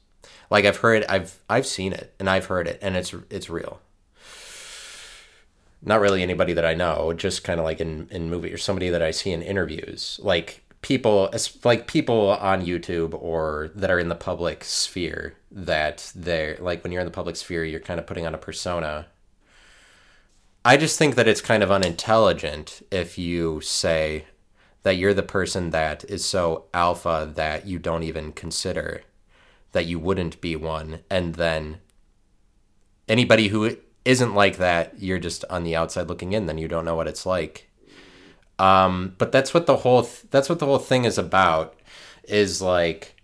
[0.50, 3.80] Like i've heard i've i've seen it and i've heard it and it's it's real.
[5.82, 8.90] Not really anybody that i know just kind of like in in movie or somebody
[8.90, 10.20] that i see in interviews.
[10.22, 11.32] Like people
[11.64, 16.92] like people on YouTube or that are in the public sphere that they're like when
[16.92, 19.06] you're in the public sphere you're kind of putting on a persona.
[20.66, 24.24] I just think that it's kind of unintelligent if you say
[24.82, 29.02] that you're the person that is so alpha that you don't even consider
[29.70, 31.78] that you wouldn't be one and then
[33.08, 36.84] anybody who isn't like that you're just on the outside looking in then you don't
[36.84, 37.70] know what it's like
[38.58, 41.74] um, but that's what the whole th- that's what the whole thing is about.
[42.24, 43.16] Is like,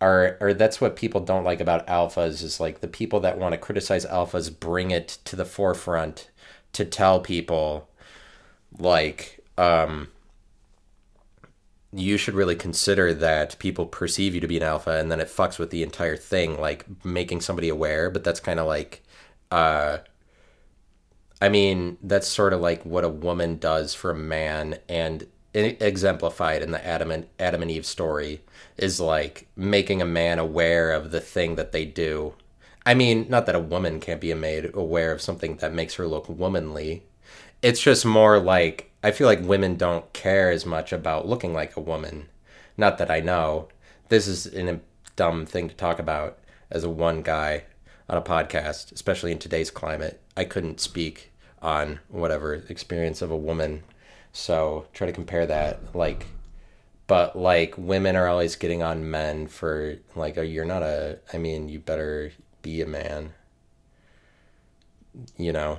[0.00, 3.52] or or that's what people don't like about alphas is like the people that want
[3.52, 6.30] to criticize alphas bring it to the forefront
[6.76, 7.88] to tell people,
[8.78, 10.08] like, um,
[11.92, 15.28] you should really consider that people perceive you to be an alpha and then it
[15.28, 19.02] fucks with the entire thing like making somebody aware but that's kind of like
[19.50, 19.96] uh
[21.40, 26.62] I mean, that's sort of like what a woman does for a man, and exemplified
[26.62, 28.42] in the Adam and Adam and Eve story
[28.76, 32.34] is like making a man aware of the thing that they do.
[32.86, 36.06] I mean, not that a woman can't be made aware of something that makes her
[36.06, 37.02] look womanly.
[37.60, 41.76] It's just more like I feel like women don't care as much about looking like
[41.76, 42.28] a woman.
[42.76, 43.68] Not that I know.
[44.08, 44.80] This is a
[45.16, 46.38] dumb thing to talk about
[46.70, 47.64] as a one guy
[48.08, 50.20] on a podcast, especially in today's climate.
[50.36, 53.82] I couldn't speak on whatever experience of a woman.
[54.32, 55.94] So try to compare that.
[55.94, 56.26] Like,
[57.08, 61.18] but like women are always getting on men for like, oh, you're not a.
[61.32, 62.32] I mean, you better
[62.66, 63.32] be a man.
[65.36, 65.78] You know.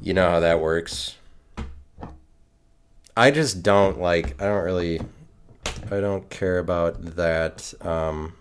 [0.00, 1.16] You know how that works.
[3.16, 4.40] I just don't like.
[4.40, 5.00] I don't really.
[5.90, 7.74] I don't care about that.
[7.80, 8.34] Um,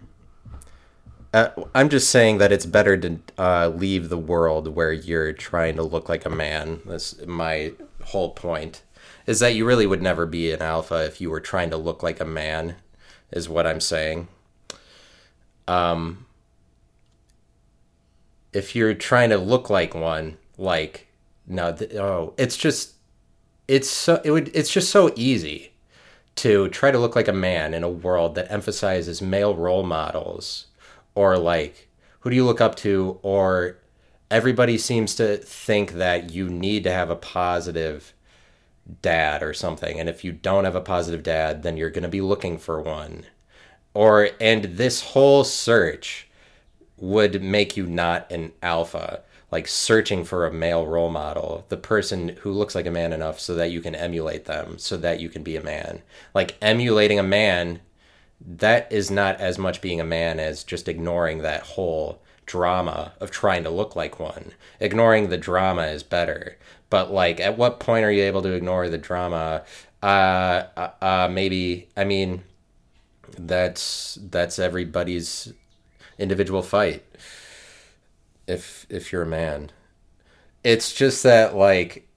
[1.33, 5.75] uh, I'm just saying that it's better to uh, leave the world where you're trying
[5.77, 6.81] to look like a man.
[6.85, 7.73] That's my
[8.03, 8.83] whole point.
[9.25, 12.03] Is that you really would never be an alpha if you were trying to look
[12.03, 12.75] like a man,
[13.31, 14.27] is what I'm saying.
[15.67, 16.27] Um,
[18.53, 21.07] if you're trying to look like one, like
[21.47, 22.93] no, th- oh, it's just,
[23.67, 25.73] it's so it would, it's just so easy
[26.35, 30.67] to try to look like a man in a world that emphasizes male role models
[31.15, 31.89] or like
[32.21, 33.19] who do you look up to?
[33.21, 33.77] Or
[34.29, 38.13] everybody seems to think that you need to have a positive
[39.01, 39.99] dad or something.
[39.99, 42.81] And if you don't have a positive dad then you're going to be looking for
[42.81, 43.25] one.
[43.93, 46.29] Or and this whole search
[47.01, 49.21] would make you not an alpha
[49.51, 53.37] like searching for a male role model, the person who looks like a man enough
[53.39, 56.01] so that you can emulate them, so that you can be a man.
[56.33, 57.81] Like emulating a man,
[58.39, 63.29] that is not as much being a man as just ignoring that whole drama of
[63.29, 64.53] trying to look like one.
[64.79, 66.57] Ignoring the drama is better.
[66.89, 69.63] But like at what point are you able to ignore the drama?
[70.01, 72.43] Uh uh, uh maybe I mean
[73.37, 75.53] that's that's everybody's
[76.21, 77.03] individual fight
[78.47, 79.71] if if you're a man.
[80.63, 82.07] It's just that like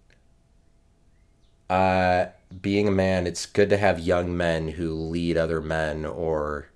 [1.70, 2.26] uh
[2.60, 6.68] being a man, it's good to have young men who lead other men or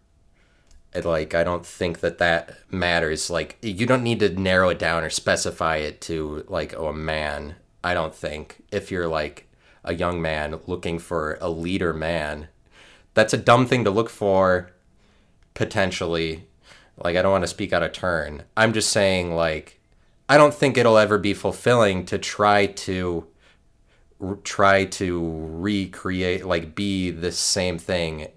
[1.05, 3.31] like I don't think that that matters.
[3.31, 6.93] Like you don't need to narrow it down or specify it to like oh a
[6.93, 7.57] man.
[7.85, 9.47] I don't think if you're like
[9.85, 12.49] a young man looking for a leader man,
[13.15, 14.73] that's a dumb thing to look for
[15.55, 16.48] potentially
[17.03, 18.45] like I don't want to speak out of turn.
[18.57, 19.81] I'm just saying like
[20.29, 23.27] I don't think it'll ever be fulfilling to try to
[24.43, 28.29] try to recreate like be the same thing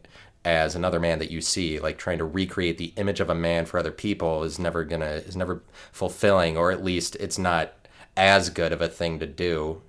[0.46, 3.66] as another man that you see like trying to recreate the image of a man
[3.66, 7.74] for other people is never gonna is never fulfilling or at least it's not
[8.16, 9.82] as good of a thing to do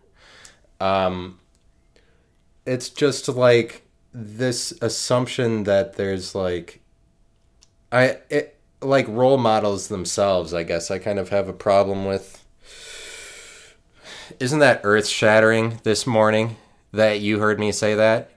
[0.80, 1.38] um
[2.66, 6.80] it's just like this assumption that there's like
[7.90, 8.51] i it,
[8.82, 12.44] like role models themselves, I guess I kind of have a problem with.
[14.40, 16.56] Isn't that earth shattering this morning
[16.92, 18.30] that you heard me say that?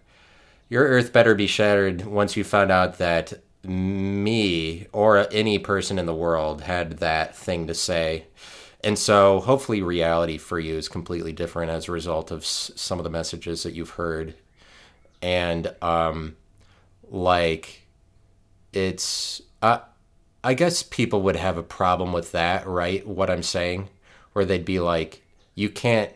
[0.70, 3.34] Your earth better be shattered once you found out that
[3.64, 8.26] me or any person in the world had that thing to say.
[8.84, 13.04] And so hopefully reality for you is completely different as a result of some of
[13.04, 14.36] the messages that you've heard.
[15.22, 16.36] And um
[17.10, 17.88] like
[18.74, 19.80] it's uh,
[20.46, 23.06] I guess people would have a problem with that, right?
[23.06, 23.90] What I'm saying,
[24.34, 25.24] where they'd be like,
[25.56, 26.12] you can't.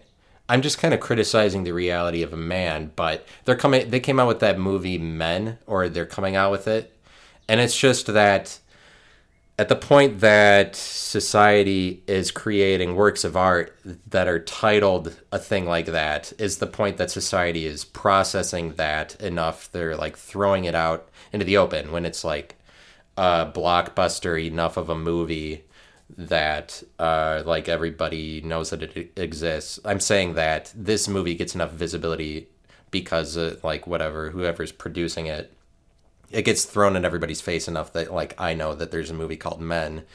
[0.47, 3.89] I'm just kind of criticizing the reality of a man, but they're coming.
[3.89, 6.95] They came out with that movie Men, or they're coming out with it,
[7.47, 8.59] and it's just that
[9.57, 13.75] at the point that society is creating works of art
[14.07, 19.19] that are titled a thing like that is the point that society is processing that
[19.19, 22.55] enough they're like throwing it out into the open when it's like
[23.19, 25.65] a blockbuster enough of a movie
[26.17, 29.77] that uh, like everybody knows that it exists.
[29.83, 32.47] I'm saying that this movie gets enough visibility
[32.91, 35.53] because uh, like whatever whoever's producing it,
[36.31, 39.35] it gets thrown in everybody's face enough that like I know that there's a movie
[39.35, 40.05] called Men.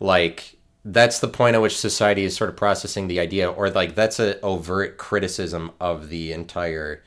[0.00, 3.94] Like that's the point at which society is sort of processing the idea, or like
[3.94, 7.04] that's an overt criticism of the entire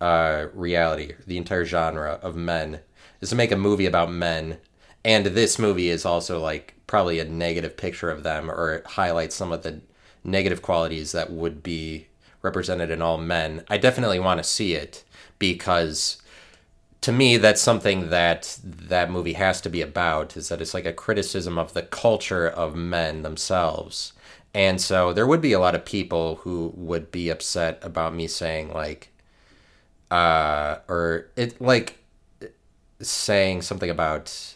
[0.00, 2.78] uh, reality, the entire genre of men,
[3.20, 4.58] is to make a movie about men
[5.04, 9.34] and this movie is also like probably a negative picture of them or it highlights
[9.34, 9.80] some of the
[10.24, 12.06] negative qualities that would be
[12.42, 13.64] represented in all men.
[13.68, 15.04] I definitely want to see it
[15.38, 16.22] because
[17.00, 20.86] to me that's something that that movie has to be about is that it's like
[20.86, 24.12] a criticism of the culture of men themselves.
[24.54, 28.26] And so there would be a lot of people who would be upset about me
[28.28, 29.08] saying like
[30.10, 31.98] uh or it like
[33.00, 34.51] saying something about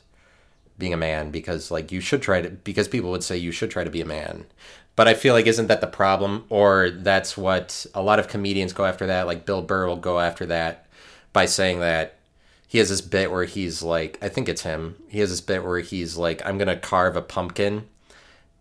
[0.79, 3.70] being a man because like you should try to because people would say you should
[3.70, 4.47] try to be a man.
[4.95, 6.45] But i feel like isn't that the problem?
[6.49, 10.20] Or that's what a lot of comedians go after that like bill burr will go
[10.20, 10.87] after that
[11.33, 12.16] by saying that
[12.66, 15.64] he has this bit where he's like i think it's him he has this bit
[15.64, 17.87] where he's like i'm gonna carve a pumpkin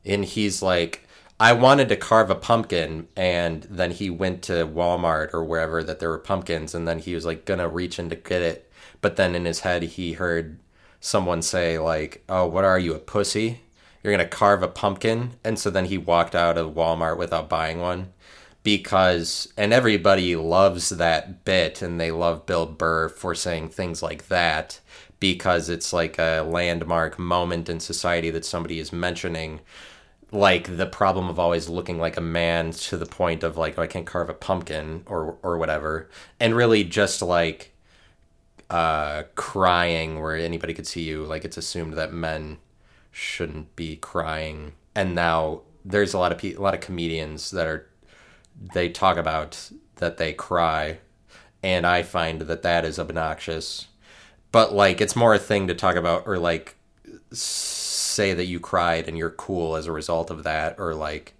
[0.06, 1.08] and he's like
[1.40, 6.00] i wanted to carve a pumpkin and then he went to walmart or wherever that
[6.00, 9.16] there were pumpkins and then he was like gonna reach in to get it but
[9.16, 10.60] then in his head he heard
[11.06, 13.62] someone say like, "Oh, what are you, a pussy?
[14.04, 17.80] You're gonna carve a pumpkin?" And so then he walked out of Walmart without buying
[17.80, 18.14] one
[18.64, 24.28] because and everybody loves that bit and they love Bill Burr for saying things like
[24.30, 24.80] that
[25.20, 29.62] because it's like a landmark moment in society that somebody is mentioning
[30.32, 33.84] like the problem of always looking like a man to the point of like oh,
[33.84, 37.75] I can't carve a pumpkin or or whatever and really just like
[38.70, 41.24] uh, crying where anybody could see you.
[41.24, 42.58] Like it's assumed that men
[43.12, 47.68] shouldn't be crying, and now there's a lot of pe- a lot of comedians that
[47.68, 47.90] are
[48.74, 51.00] they talk about that they cry,
[51.64, 53.88] and I find that that is obnoxious.
[54.52, 56.76] But like it's more a thing to talk about or like
[57.32, 61.34] say that you cried and you're cool as a result of that or like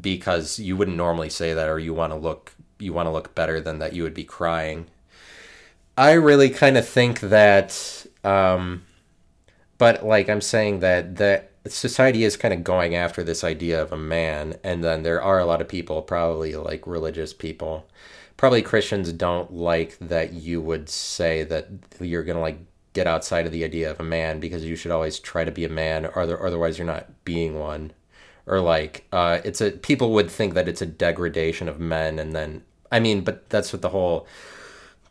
[0.00, 3.34] because you wouldn't normally say that or you want to look you want to look
[3.34, 4.86] better than that you would be crying
[5.96, 8.84] I really kind of think that, um,
[9.78, 13.92] but like I'm saying that that society is kind of going after this idea of
[13.92, 17.88] a man and then there are a lot of people probably like religious people.
[18.36, 21.68] Probably christians don't like that you would say that
[22.00, 22.58] you're to like
[22.92, 25.64] get outside of the idea of a man because you should always try to be
[25.64, 27.92] a man or otherwise you're not being one.
[28.46, 32.34] Or like uh, it's a people would think that it's a degradation of men and
[32.34, 34.26] then i mean but that's what the whole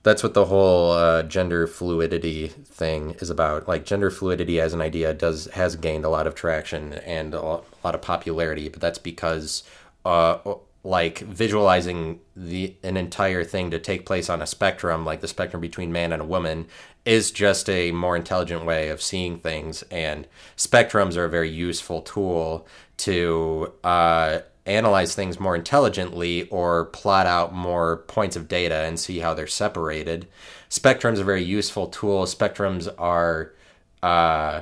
[0.05, 3.67] that's what the whole uh, gender fluidity thing is about.
[3.67, 7.41] Like gender fluidity as an idea does has gained a lot of traction and a
[7.41, 9.63] lot of popularity, but that's because
[10.05, 10.37] uh,
[10.83, 15.59] like visualizing the an entire thing to take place on a spectrum, like the spectrum
[15.59, 16.67] between man and a woman,
[17.03, 19.81] is just a more intelligent way of seeing things.
[19.89, 27.27] And spectrums are a very useful tool to uh, analyze things more intelligently or plot
[27.27, 30.27] out more points of data and see how they're separated.
[30.69, 32.25] Spectrums are very useful tool.
[32.25, 33.53] Spectrums are
[34.01, 34.61] uh,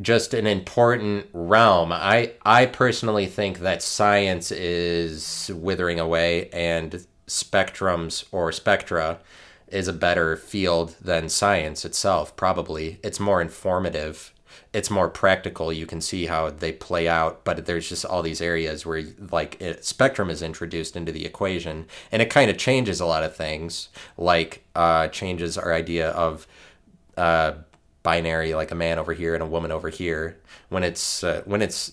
[0.00, 1.92] just an important realm.
[1.92, 9.20] I I personally think that science is withering away, and spectrums or spectra
[9.68, 12.36] is a better field than science itself.
[12.36, 14.33] Probably, it's more informative
[14.74, 15.72] it's more practical.
[15.72, 19.56] You can see how they play out, but there's just all these areas where like
[19.60, 23.36] it, spectrum is introduced into the equation, and it kind of changes a lot of
[23.36, 23.88] things.
[24.18, 26.48] Like uh, changes our idea of
[27.16, 27.52] uh,
[28.02, 30.40] binary, like a man over here and a woman over here.
[30.70, 31.92] When it's uh, when it's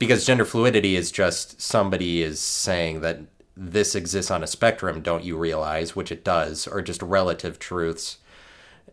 [0.00, 3.20] because gender fluidity is just somebody is saying that
[3.56, 5.02] this exists on a spectrum.
[5.02, 5.94] Don't you realize?
[5.94, 8.18] Which it does, or just relative truths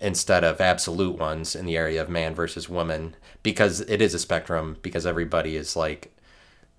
[0.02, 4.20] instead of absolute ones in the area of man versus woman because it is a
[4.20, 6.16] spectrum because everybody is like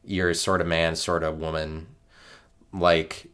[0.05, 1.87] you're sort of man sort of woman.
[2.73, 3.29] Like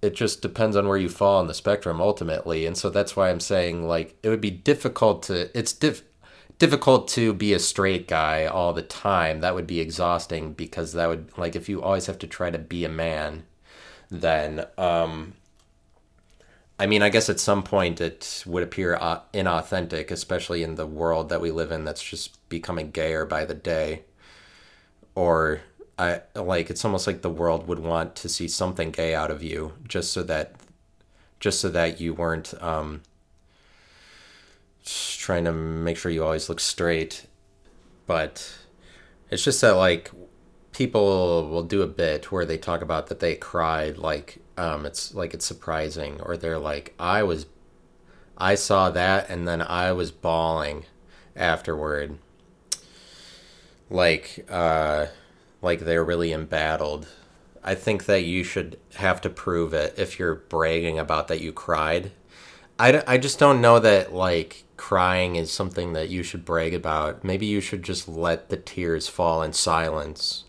[0.00, 2.66] it just depends on where you fall on the spectrum ultimately.
[2.66, 6.02] And so that's why i'm saying like it would be difficult to it's diff,
[6.58, 9.40] difficult to be a straight guy all the time.
[9.40, 12.58] That would be exhausting because that would like if you always have to try to
[12.58, 13.44] be a man
[14.10, 15.34] then um
[16.78, 20.86] I mean, I guess at some point it would appear uh, inauthentic, especially in the
[20.86, 24.04] world that we live in that's just becoming gayer by the day.
[25.14, 25.60] Or
[25.98, 29.42] I like it's almost like the world would want to see something gay out of
[29.42, 30.54] you just so that
[31.40, 33.02] just so that you weren't um
[34.84, 37.26] trying to make sure you always look straight.
[38.06, 38.58] But
[39.30, 40.10] it's just that like
[40.72, 45.14] people will do a bit where they talk about that they cried like um, it's
[45.14, 47.46] like it's surprising, or they're like, I was,
[48.36, 50.84] I saw that, and then I was bawling
[51.36, 52.18] afterward.
[53.90, 55.06] Like, uh,
[55.62, 57.08] like they're really embattled.
[57.64, 61.52] I think that you should have to prove it if you're bragging about that you
[61.52, 62.12] cried.
[62.78, 67.24] I, I just don't know that like crying is something that you should brag about.
[67.24, 70.44] Maybe you should just let the tears fall in silence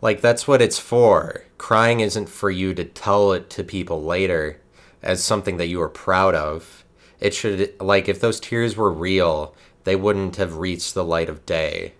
[0.00, 1.44] like that's what it's for.
[1.60, 4.62] Crying isn't for you to tell it to people later
[5.02, 6.86] as something that you are proud of.
[7.20, 9.54] It should like if those tears were real,
[9.84, 11.92] they wouldn't have reached the light of day.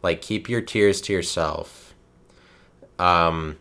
[0.00, 1.92] Like keep your tears to yourself.
[3.00, 3.58] Um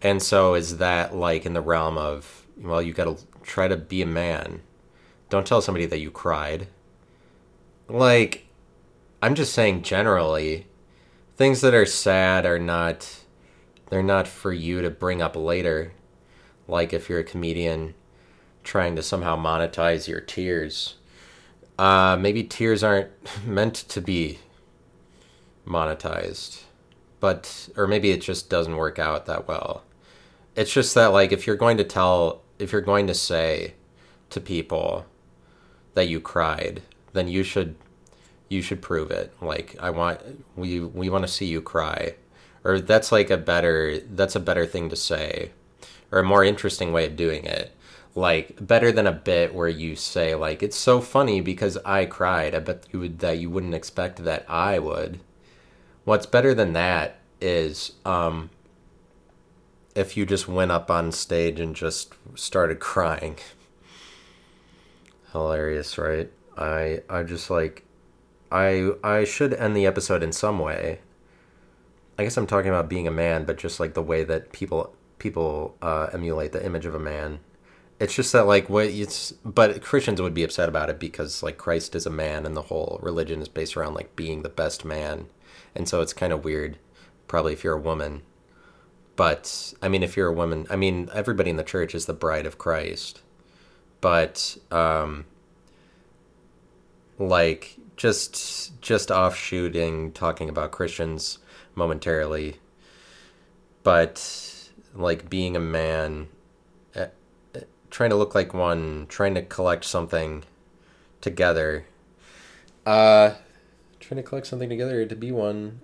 [0.00, 3.76] and so is that like in the realm of well you got to try to
[3.76, 4.62] be a man.
[5.28, 6.68] Don't tell somebody that you cried.
[7.86, 8.46] Like
[9.22, 10.68] I'm just saying generally
[11.36, 13.23] things that are sad are not
[13.94, 15.92] they're not for you to bring up later
[16.66, 17.94] like if you're a comedian
[18.64, 20.96] trying to somehow monetize your tears
[21.78, 23.10] uh, maybe tears aren't
[23.46, 24.40] meant to be
[25.64, 26.62] monetized
[27.20, 29.84] but or maybe it just doesn't work out that well
[30.56, 33.74] it's just that like if you're going to tell if you're going to say
[34.28, 35.06] to people
[35.94, 36.82] that you cried
[37.12, 37.76] then you should
[38.48, 39.32] you should prove it.
[39.40, 40.20] Like I want
[40.56, 42.14] we we want to see you cry.
[42.64, 45.50] Or that's like a better that's a better thing to say
[46.10, 47.74] or a more interesting way of doing it.
[48.14, 52.54] Like better than a bit where you say like it's so funny because I cried.
[52.54, 55.20] I bet you would that you wouldn't expect that I would.
[56.04, 58.50] What's better than that is um
[59.94, 63.36] if you just went up on stage and just started crying.
[65.32, 66.30] Hilarious, right?
[66.56, 67.84] I I just like
[68.52, 71.00] I I should end the episode in some way.
[72.18, 74.94] I guess I'm talking about being a man, but just like the way that people
[75.18, 77.40] people uh, emulate the image of a man.
[77.98, 81.58] It's just that like what it's but Christians would be upset about it because like
[81.58, 84.84] Christ is a man and the whole religion is based around like being the best
[84.84, 85.26] man.
[85.74, 86.78] And so it's kind of weird
[87.26, 88.22] probably if you're a woman.
[89.16, 92.12] But I mean if you're a woman, I mean everybody in the church is the
[92.12, 93.22] bride of Christ.
[94.00, 95.24] But um
[97.18, 101.38] like just just offshooting talking about Christians
[101.74, 102.56] momentarily,
[103.82, 106.28] but like being a man,
[106.94, 107.06] uh,
[107.90, 110.44] trying to look like one, trying to collect something
[111.20, 111.86] together.
[112.86, 113.34] Uh,
[114.00, 115.80] trying to collect something together to be one.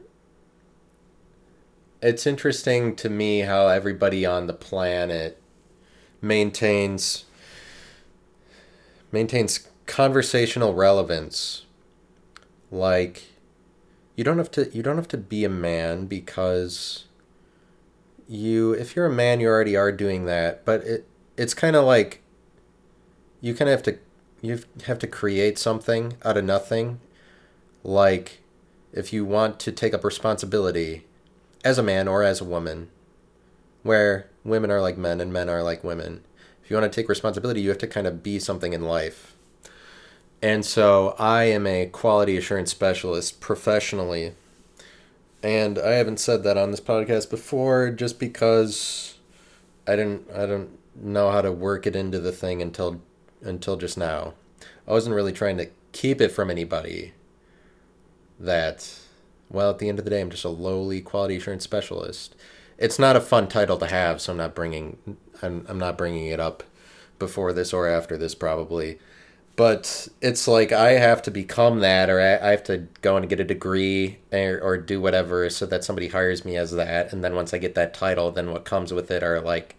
[2.03, 5.41] It's interesting to me how everybody on the planet
[6.22, 7.24] maintains
[9.12, 11.64] maintains conversational relevance
[12.70, 13.30] like
[14.21, 17.07] you don't have to you don't have to be a man because
[18.29, 21.07] you if you're a man you already are doing that but it
[21.39, 22.21] it's kind of like
[23.41, 23.99] you kind of have to
[24.43, 27.01] you have to create something out of nothing.
[27.83, 28.43] Like
[28.93, 31.07] if you want to take up responsibility
[31.64, 32.91] as a man or as a woman
[33.83, 36.23] where women are like men and men are like women
[36.62, 39.37] if you want to take responsibility you have to kind of be something in life
[40.43, 44.32] and so I am a quality assurance specialist professionally.
[45.43, 49.18] And I haven't said that on this podcast before just because
[49.86, 53.01] I didn't I don't know how to work it into the thing until
[53.43, 54.34] until just now.
[54.86, 57.12] I wasn't really trying to keep it from anybody
[58.38, 58.99] that
[59.51, 62.34] well at the end of the day I'm just a lowly quality assurance specialist.
[62.78, 64.97] It's not a fun title to have, so I'm not bringing
[65.43, 66.62] I'm, I'm not bringing it up
[67.18, 68.99] before this or after this probably
[69.61, 73.29] but it's like I have to become that, or I, I have to go and
[73.29, 77.13] get a degree or, or do whatever, so that somebody hires me as that.
[77.13, 79.77] And then once I get that title, then what comes with it are like,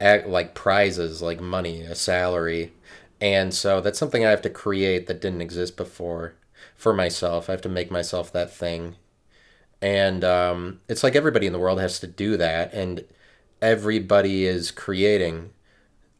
[0.00, 2.72] like prizes, like money, a salary,
[3.20, 6.32] and so that's something I have to create that didn't exist before
[6.74, 7.50] for myself.
[7.50, 8.96] I have to make myself that thing,
[9.82, 13.04] and um, it's like everybody in the world has to do that, and
[13.60, 15.50] everybody is creating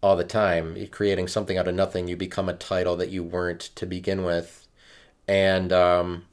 [0.03, 0.77] all the time.
[0.91, 2.09] Creating something out of nothing.
[2.09, 4.67] You become a title that you weren't to begin with.
[5.27, 6.25] And um,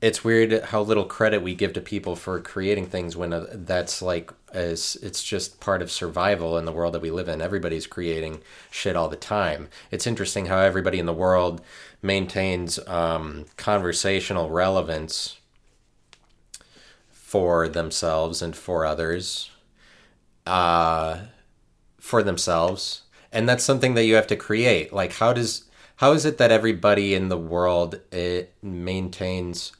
[0.00, 4.00] it's weird how little credit we give to people for creating things when uh, that's
[4.00, 7.40] like as it's just part of survival in the world that we live in.
[7.40, 8.40] Everybody's creating
[8.70, 9.68] shit all the time.
[9.90, 11.60] It's interesting how everybody in the world
[12.00, 15.38] maintains um, conversational relevance
[17.10, 19.50] for themselves and for others.
[20.46, 21.18] Uh,
[22.08, 23.02] for themselves.
[23.30, 24.92] And that's something that you have to create.
[24.92, 25.64] Like how does
[25.96, 29.72] how is it that everybody in the world it maintains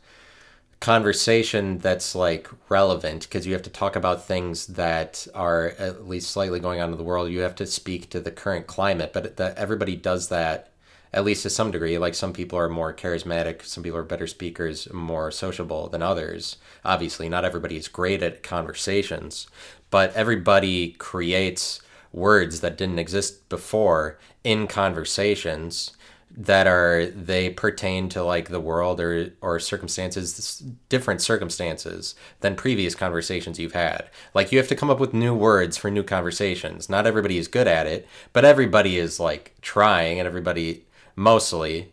[0.79, 3.23] conversation that's like relevant?
[3.23, 6.99] Because you have to talk about things that are at least slightly going on in
[6.99, 7.31] the world.
[7.31, 10.71] You have to speak to the current climate but that everybody does that
[11.11, 11.97] at least to some degree.
[11.97, 16.59] Like some people are more charismatic some people are better speakers more sociable than others.
[16.85, 19.47] Obviously not everybody is great at conversations
[19.91, 21.81] but everybody creates
[22.19, 25.93] words that didn't exist before in conversations
[26.31, 32.95] that are they pertain to like the world or or circumstances different circumstances than previous
[32.95, 34.09] conversations you've had.
[34.35, 36.89] Like you have to come up with new words for new conversations.
[36.89, 40.85] Not everybody is good at it but everybody is like trying and everybody
[41.17, 41.93] mostly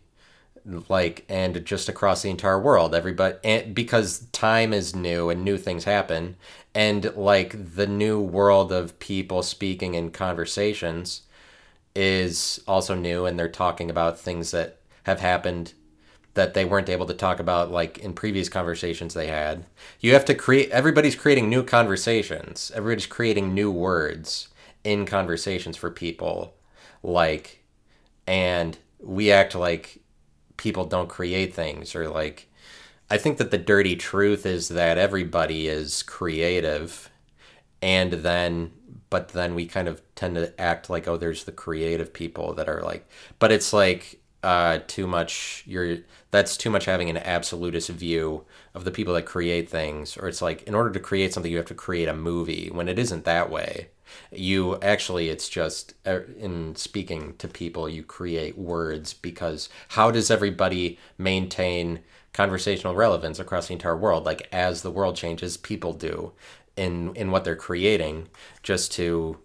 [0.90, 2.94] like and just across the entire world.
[2.94, 6.36] Everybody because time is new and new things happen
[6.76, 11.22] and like the new world of people speaking in conversations
[11.96, 15.74] is also new and they're talking about things that have happened
[16.34, 19.64] that they weren't able to talk about like in previous conversations they had.
[20.02, 22.74] You have to create everybody's creating new conversations.
[22.76, 24.50] Everybody's creating new words
[24.84, 26.54] in conversations for people
[27.02, 27.64] like
[28.28, 30.00] and we act like
[30.58, 32.50] people don't create things or like
[33.16, 37.10] I think that the dirty truth is that everybody is creative
[37.82, 38.74] and then
[39.10, 42.68] but then we kind of tend to act like oh there's the creative people that
[42.68, 43.08] are like
[43.40, 46.00] but it's like uh, too much you're
[46.32, 48.44] that's too much having an absolutist view
[48.74, 51.58] of the people that create things or it's like in order to create something you
[51.58, 53.88] have to create a movie when it isn't that way
[54.32, 60.32] you actually it's just uh, in speaking to people you create words because how does
[60.32, 62.00] everybody maintain
[62.34, 64.26] conversational relevance across the entire world?
[64.26, 66.34] Like as the world changes people do
[66.76, 68.28] in in what they're creating
[68.64, 69.38] just to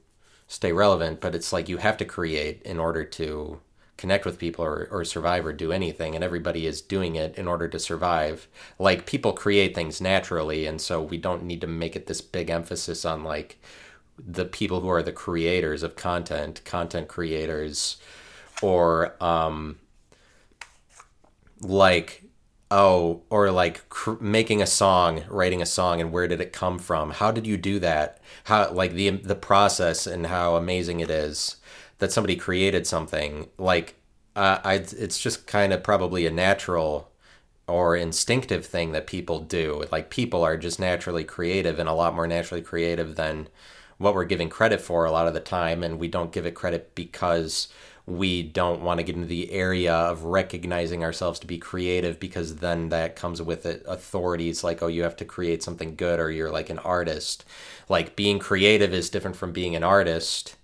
[0.48, 1.20] stay relevant.
[1.20, 3.60] But it's like you have to create in order to
[3.96, 6.14] connect with people or, or survive or do anything.
[6.14, 8.48] And everybody is doing it in order to survive.
[8.78, 10.66] Like people create things naturally.
[10.66, 13.60] And so we don't need to make it this big emphasis on like
[14.26, 17.96] the people who are the creators of content content creators
[18.62, 19.78] or um
[21.60, 22.24] like
[22.70, 26.78] oh or like cr- making a song writing a song and where did it come
[26.78, 27.10] from?
[27.10, 28.20] How did you do that?
[28.44, 31.56] How like the the process and how amazing it is
[31.98, 33.48] that somebody created something.
[33.58, 33.96] Like
[34.36, 37.10] uh, I it's just kind of probably a natural
[37.68, 39.84] or instinctive thing that people do.
[39.92, 43.48] Like people are just naturally creative and a lot more naturally creative than
[44.00, 46.54] what we're giving credit for a lot of the time and we don't give it
[46.54, 47.68] credit because
[48.06, 52.56] we don't want to get into the area of recognizing ourselves to be creative because
[52.56, 56.30] then that comes with it authorities like oh you have to create something good or
[56.30, 57.44] you're like an artist.
[57.90, 60.56] Like being creative is different from being an artist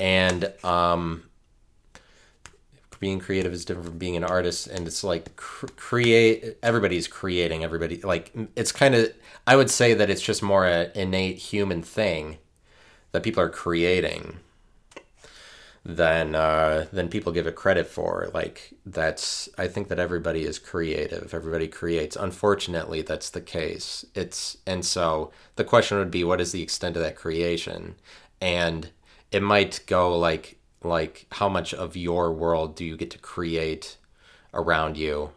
[0.00, 1.22] and um
[2.98, 7.62] being creative is different from being an artist and it's like cr- create everybody's creating
[7.62, 9.12] everybody like it's kind of
[9.46, 12.38] i would say that it's just more an innate human thing
[13.14, 14.40] that people are creating
[15.84, 18.28] than uh, than people give it credit for.
[18.34, 21.32] Like that's I think that everybody is creative.
[21.32, 22.16] Everybody creates.
[22.16, 24.04] Unfortunately, that's the case.
[24.16, 27.94] It's and so the question would be, what is the extent of that creation?
[28.40, 28.90] And
[29.30, 33.96] it might go like like how much of your world do you get to create
[34.52, 35.30] around you?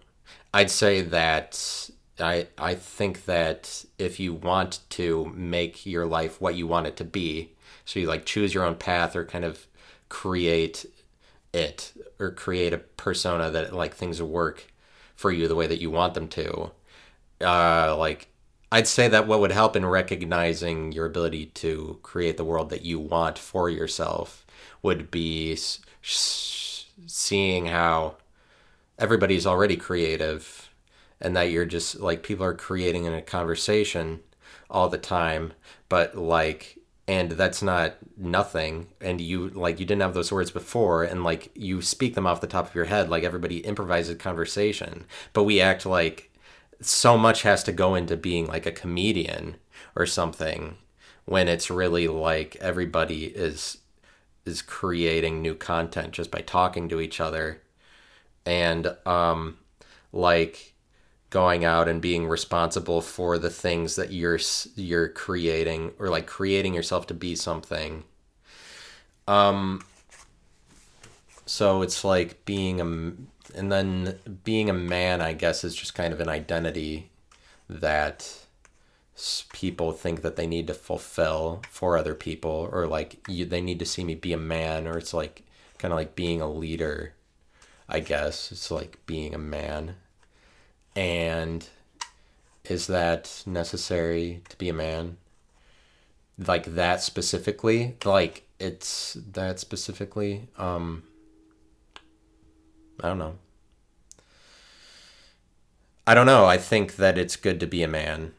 [0.51, 6.55] I'd say that I I think that if you want to make your life what
[6.55, 7.51] you want it to be,
[7.86, 9.68] so you like choose your own path or kind of
[10.09, 10.86] create
[11.53, 14.72] it or create a persona that like things work
[15.15, 16.72] for you the way that you want them to.
[17.41, 18.30] Uh, like
[18.72, 22.84] I'd say that what would help in recognizing your ability to create the world that
[22.84, 24.45] you want for yourself
[24.82, 25.57] would be
[26.01, 28.15] seeing how
[28.99, 30.56] everybody's already creative
[31.22, 34.20] and that you're just like people are creating in a conversation
[34.70, 35.53] all the time
[35.89, 41.03] but like and that's not nothing and you like you didn't have those words before
[41.03, 45.05] and like you speak them off the top of your head like everybody improvises conversation
[45.34, 46.32] but we act like
[46.82, 49.55] so much has to go into being like a comedian
[49.95, 50.78] or something
[51.26, 53.80] when it's really like everybody is
[54.45, 57.61] is creating new content just by talking to each other.
[58.45, 59.57] And um
[60.13, 60.74] like
[61.30, 64.39] going out and being responsible for the things that you're
[64.75, 68.03] you're creating or like creating yourself to be something.
[69.28, 69.84] Um
[71.45, 72.86] so it's like being a
[73.55, 77.09] and then being a man i guess is just kind of an identity
[77.69, 78.45] that
[79.53, 83.80] people think that they need to fulfill for other people or like you, they need
[83.80, 85.43] to see me be a man or it's like
[85.80, 87.13] kind of like being a leader
[87.89, 88.51] i guess.
[88.51, 89.95] It's like being a man
[90.97, 91.69] and
[92.65, 95.17] is that necessary to be a man?
[96.39, 97.95] Like that specifically?
[98.03, 100.49] Like it's that specifically?
[100.57, 101.03] Um
[102.99, 103.35] I don't know.
[106.07, 106.45] I don't know.
[106.45, 108.33] I think that it's good to be a man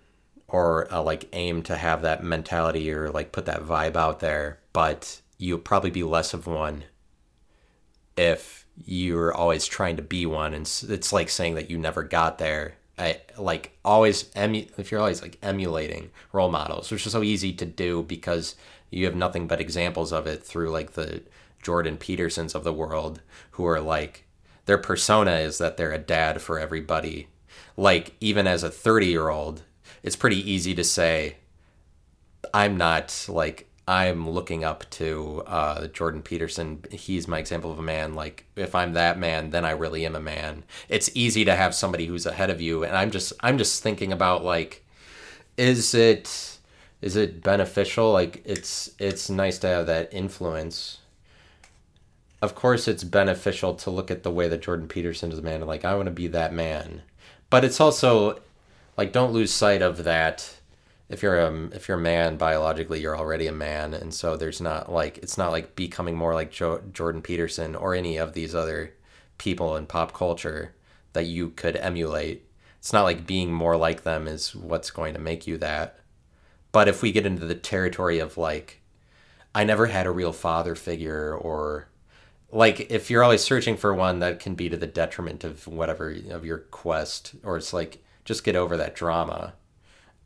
[0.48, 4.58] or uh, like aim to have that mentality or like put that vibe out there,
[4.72, 6.84] but you'll probably be less of one
[8.16, 12.38] if you're always trying to be one and it's like saying that you never got
[12.38, 12.74] there.
[12.98, 17.52] I, like always emu- if you're always like emulating role models which is so easy
[17.52, 18.56] to do because
[18.90, 21.22] you have nothing but examples of it through like the
[21.62, 23.20] jordan petersons of the world
[23.52, 24.24] who are like
[24.68, 27.28] their persona is that they're a dad for everybody.
[27.74, 29.62] Like even as a 30 year old
[30.02, 31.36] it's pretty easy to say
[32.54, 36.84] i'm not like I'm looking up to uh, Jordan Peterson.
[36.90, 38.12] He's my example of a man.
[38.12, 40.64] Like, if I'm that man, then I really am a man.
[40.90, 44.12] It's easy to have somebody who's ahead of you, and I'm just I'm just thinking
[44.12, 44.84] about like,
[45.56, 46.58] is it
[47.00, 48.12] is it beneficial?
[48.12, 50.98] Like, it's it's nice to have that influence.
[52.42, 55.62] Of course, it's beneficial to look at the way that Jordan Peterson is a man.
[55.62, 57.00] And like, I want to be that man,
[57.48, 58.42] but it's also
[58.98, 60.57] like don't lose sight of that
[61.08, 63.94] if you're a if you're a man biologically you're already a man.
[63.94, 67.94] And so there's not like it's not like becoming more like jo- Jordan Peterson or
[67.94, 68.94] any of these other
[69.38, 70.74] people in pop culture
[71.12, 72.44] that you could emulate.
[72.78, 75.98] It's not like being more like them is what's going to make you that.
[76.70, 78.82] But if we get into the territory of like
[79.54, 81.88] I never had a real father figure or
[82.52, 86.14] like if you're always searching for one that can be to the detriment of whatever
[86.30, 89.54] of your quest or it's like just get over that drama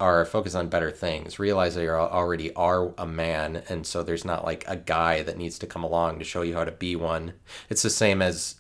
[0.03, 1.39] are focus on better things.
[1.39, 5.39] Realize that you already are a man, and so there's not like a guy that
[5.39, 7.35] needs to come along to show you how to be one.
[7.71, 8.57] It's the same as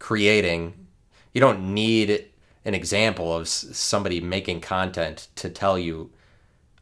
[0.00, 0.88] creating.
[1.32, 2.26] You don't need
[2.64, 6.10] an example of somebody making content to tell you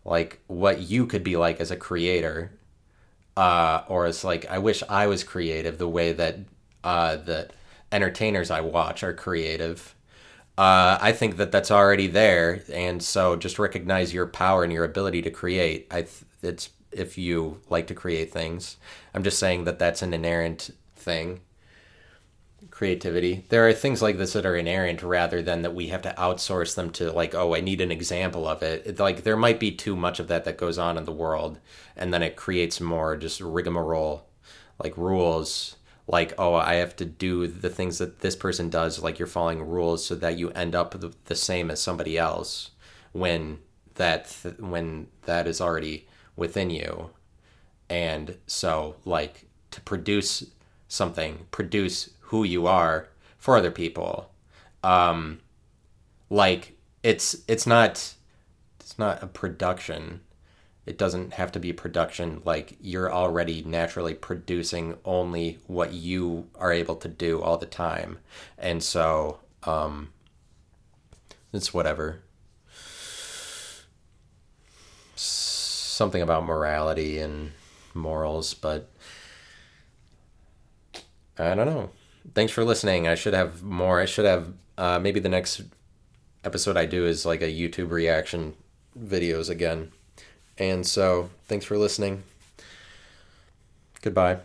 [0.07, 2.53] like what you could be like as a creator.
[3.37, 6.39] Uh, or it's like I wish I was creative the way that
[6.83, 7.51] uh, the
[7.93, 9.95] entertainers I watch are creative
[10.59, 14.84] uh, I think that that's already there, and so just recognize your power and your
[14.84, 15.86] ability to create.
[15.90, 18.76] I th- it's if you like to create things.
[19.14, 21.40] I'm just saying that that's an inerrant thing.
[22.70, 23.44] creativity.
[23.48, 26.74] There are things like this that are inerrant rather than that we have to outsource
[26.74, 28.86] them to like, oh, I need an example of it.
[28.86, 28.98] it.
[28.98, 31.59] Like there might be too much of that that goes on in the world,
[31.96, 34.26] and then it creates more just rigmarole,
[34.82, 35.76] like rules.
[36.09, 39.02] Like oh, I have to do the things that this person does.
[39.02, 42.70] Like you're following rules so that you end up the, the same as somebody else
[43.12, 43.59] when
[43.96, 47.11] that th- when that is already within you,
[47.88, 50.44] and so like to produce
[50.88, 54.30] something, produce who you are for other people.
[54.82, 55.40] Um,
[56.30, 58.14] like it's it's not
[58.80, 60.20] it's not a production.
[60.87, 62.41] It doesn't have to be production.
[62.45, 68.18] Like you're already naturally producing only what you are able to do all the time,
[68.57, 70.12] and so um,
[71.53, 72.20] it's whatever.
[75.16, 77.53] Something about morality and
[77.95, 78.91] morals, but
[81.39, 81.91] I don't know
[82.34, 83.09] thanks for listening.
[83.09, 84.01] I should have more.
[84.01, 85.62] I should have uh, maybe the next
[86.45, 88.55] episode I do is like a YouTube reaction
[88.99, 89.93] videos again.
[90.59, 92.22] And so, thanks for listening.
[94.02, 94.38] Goodbye.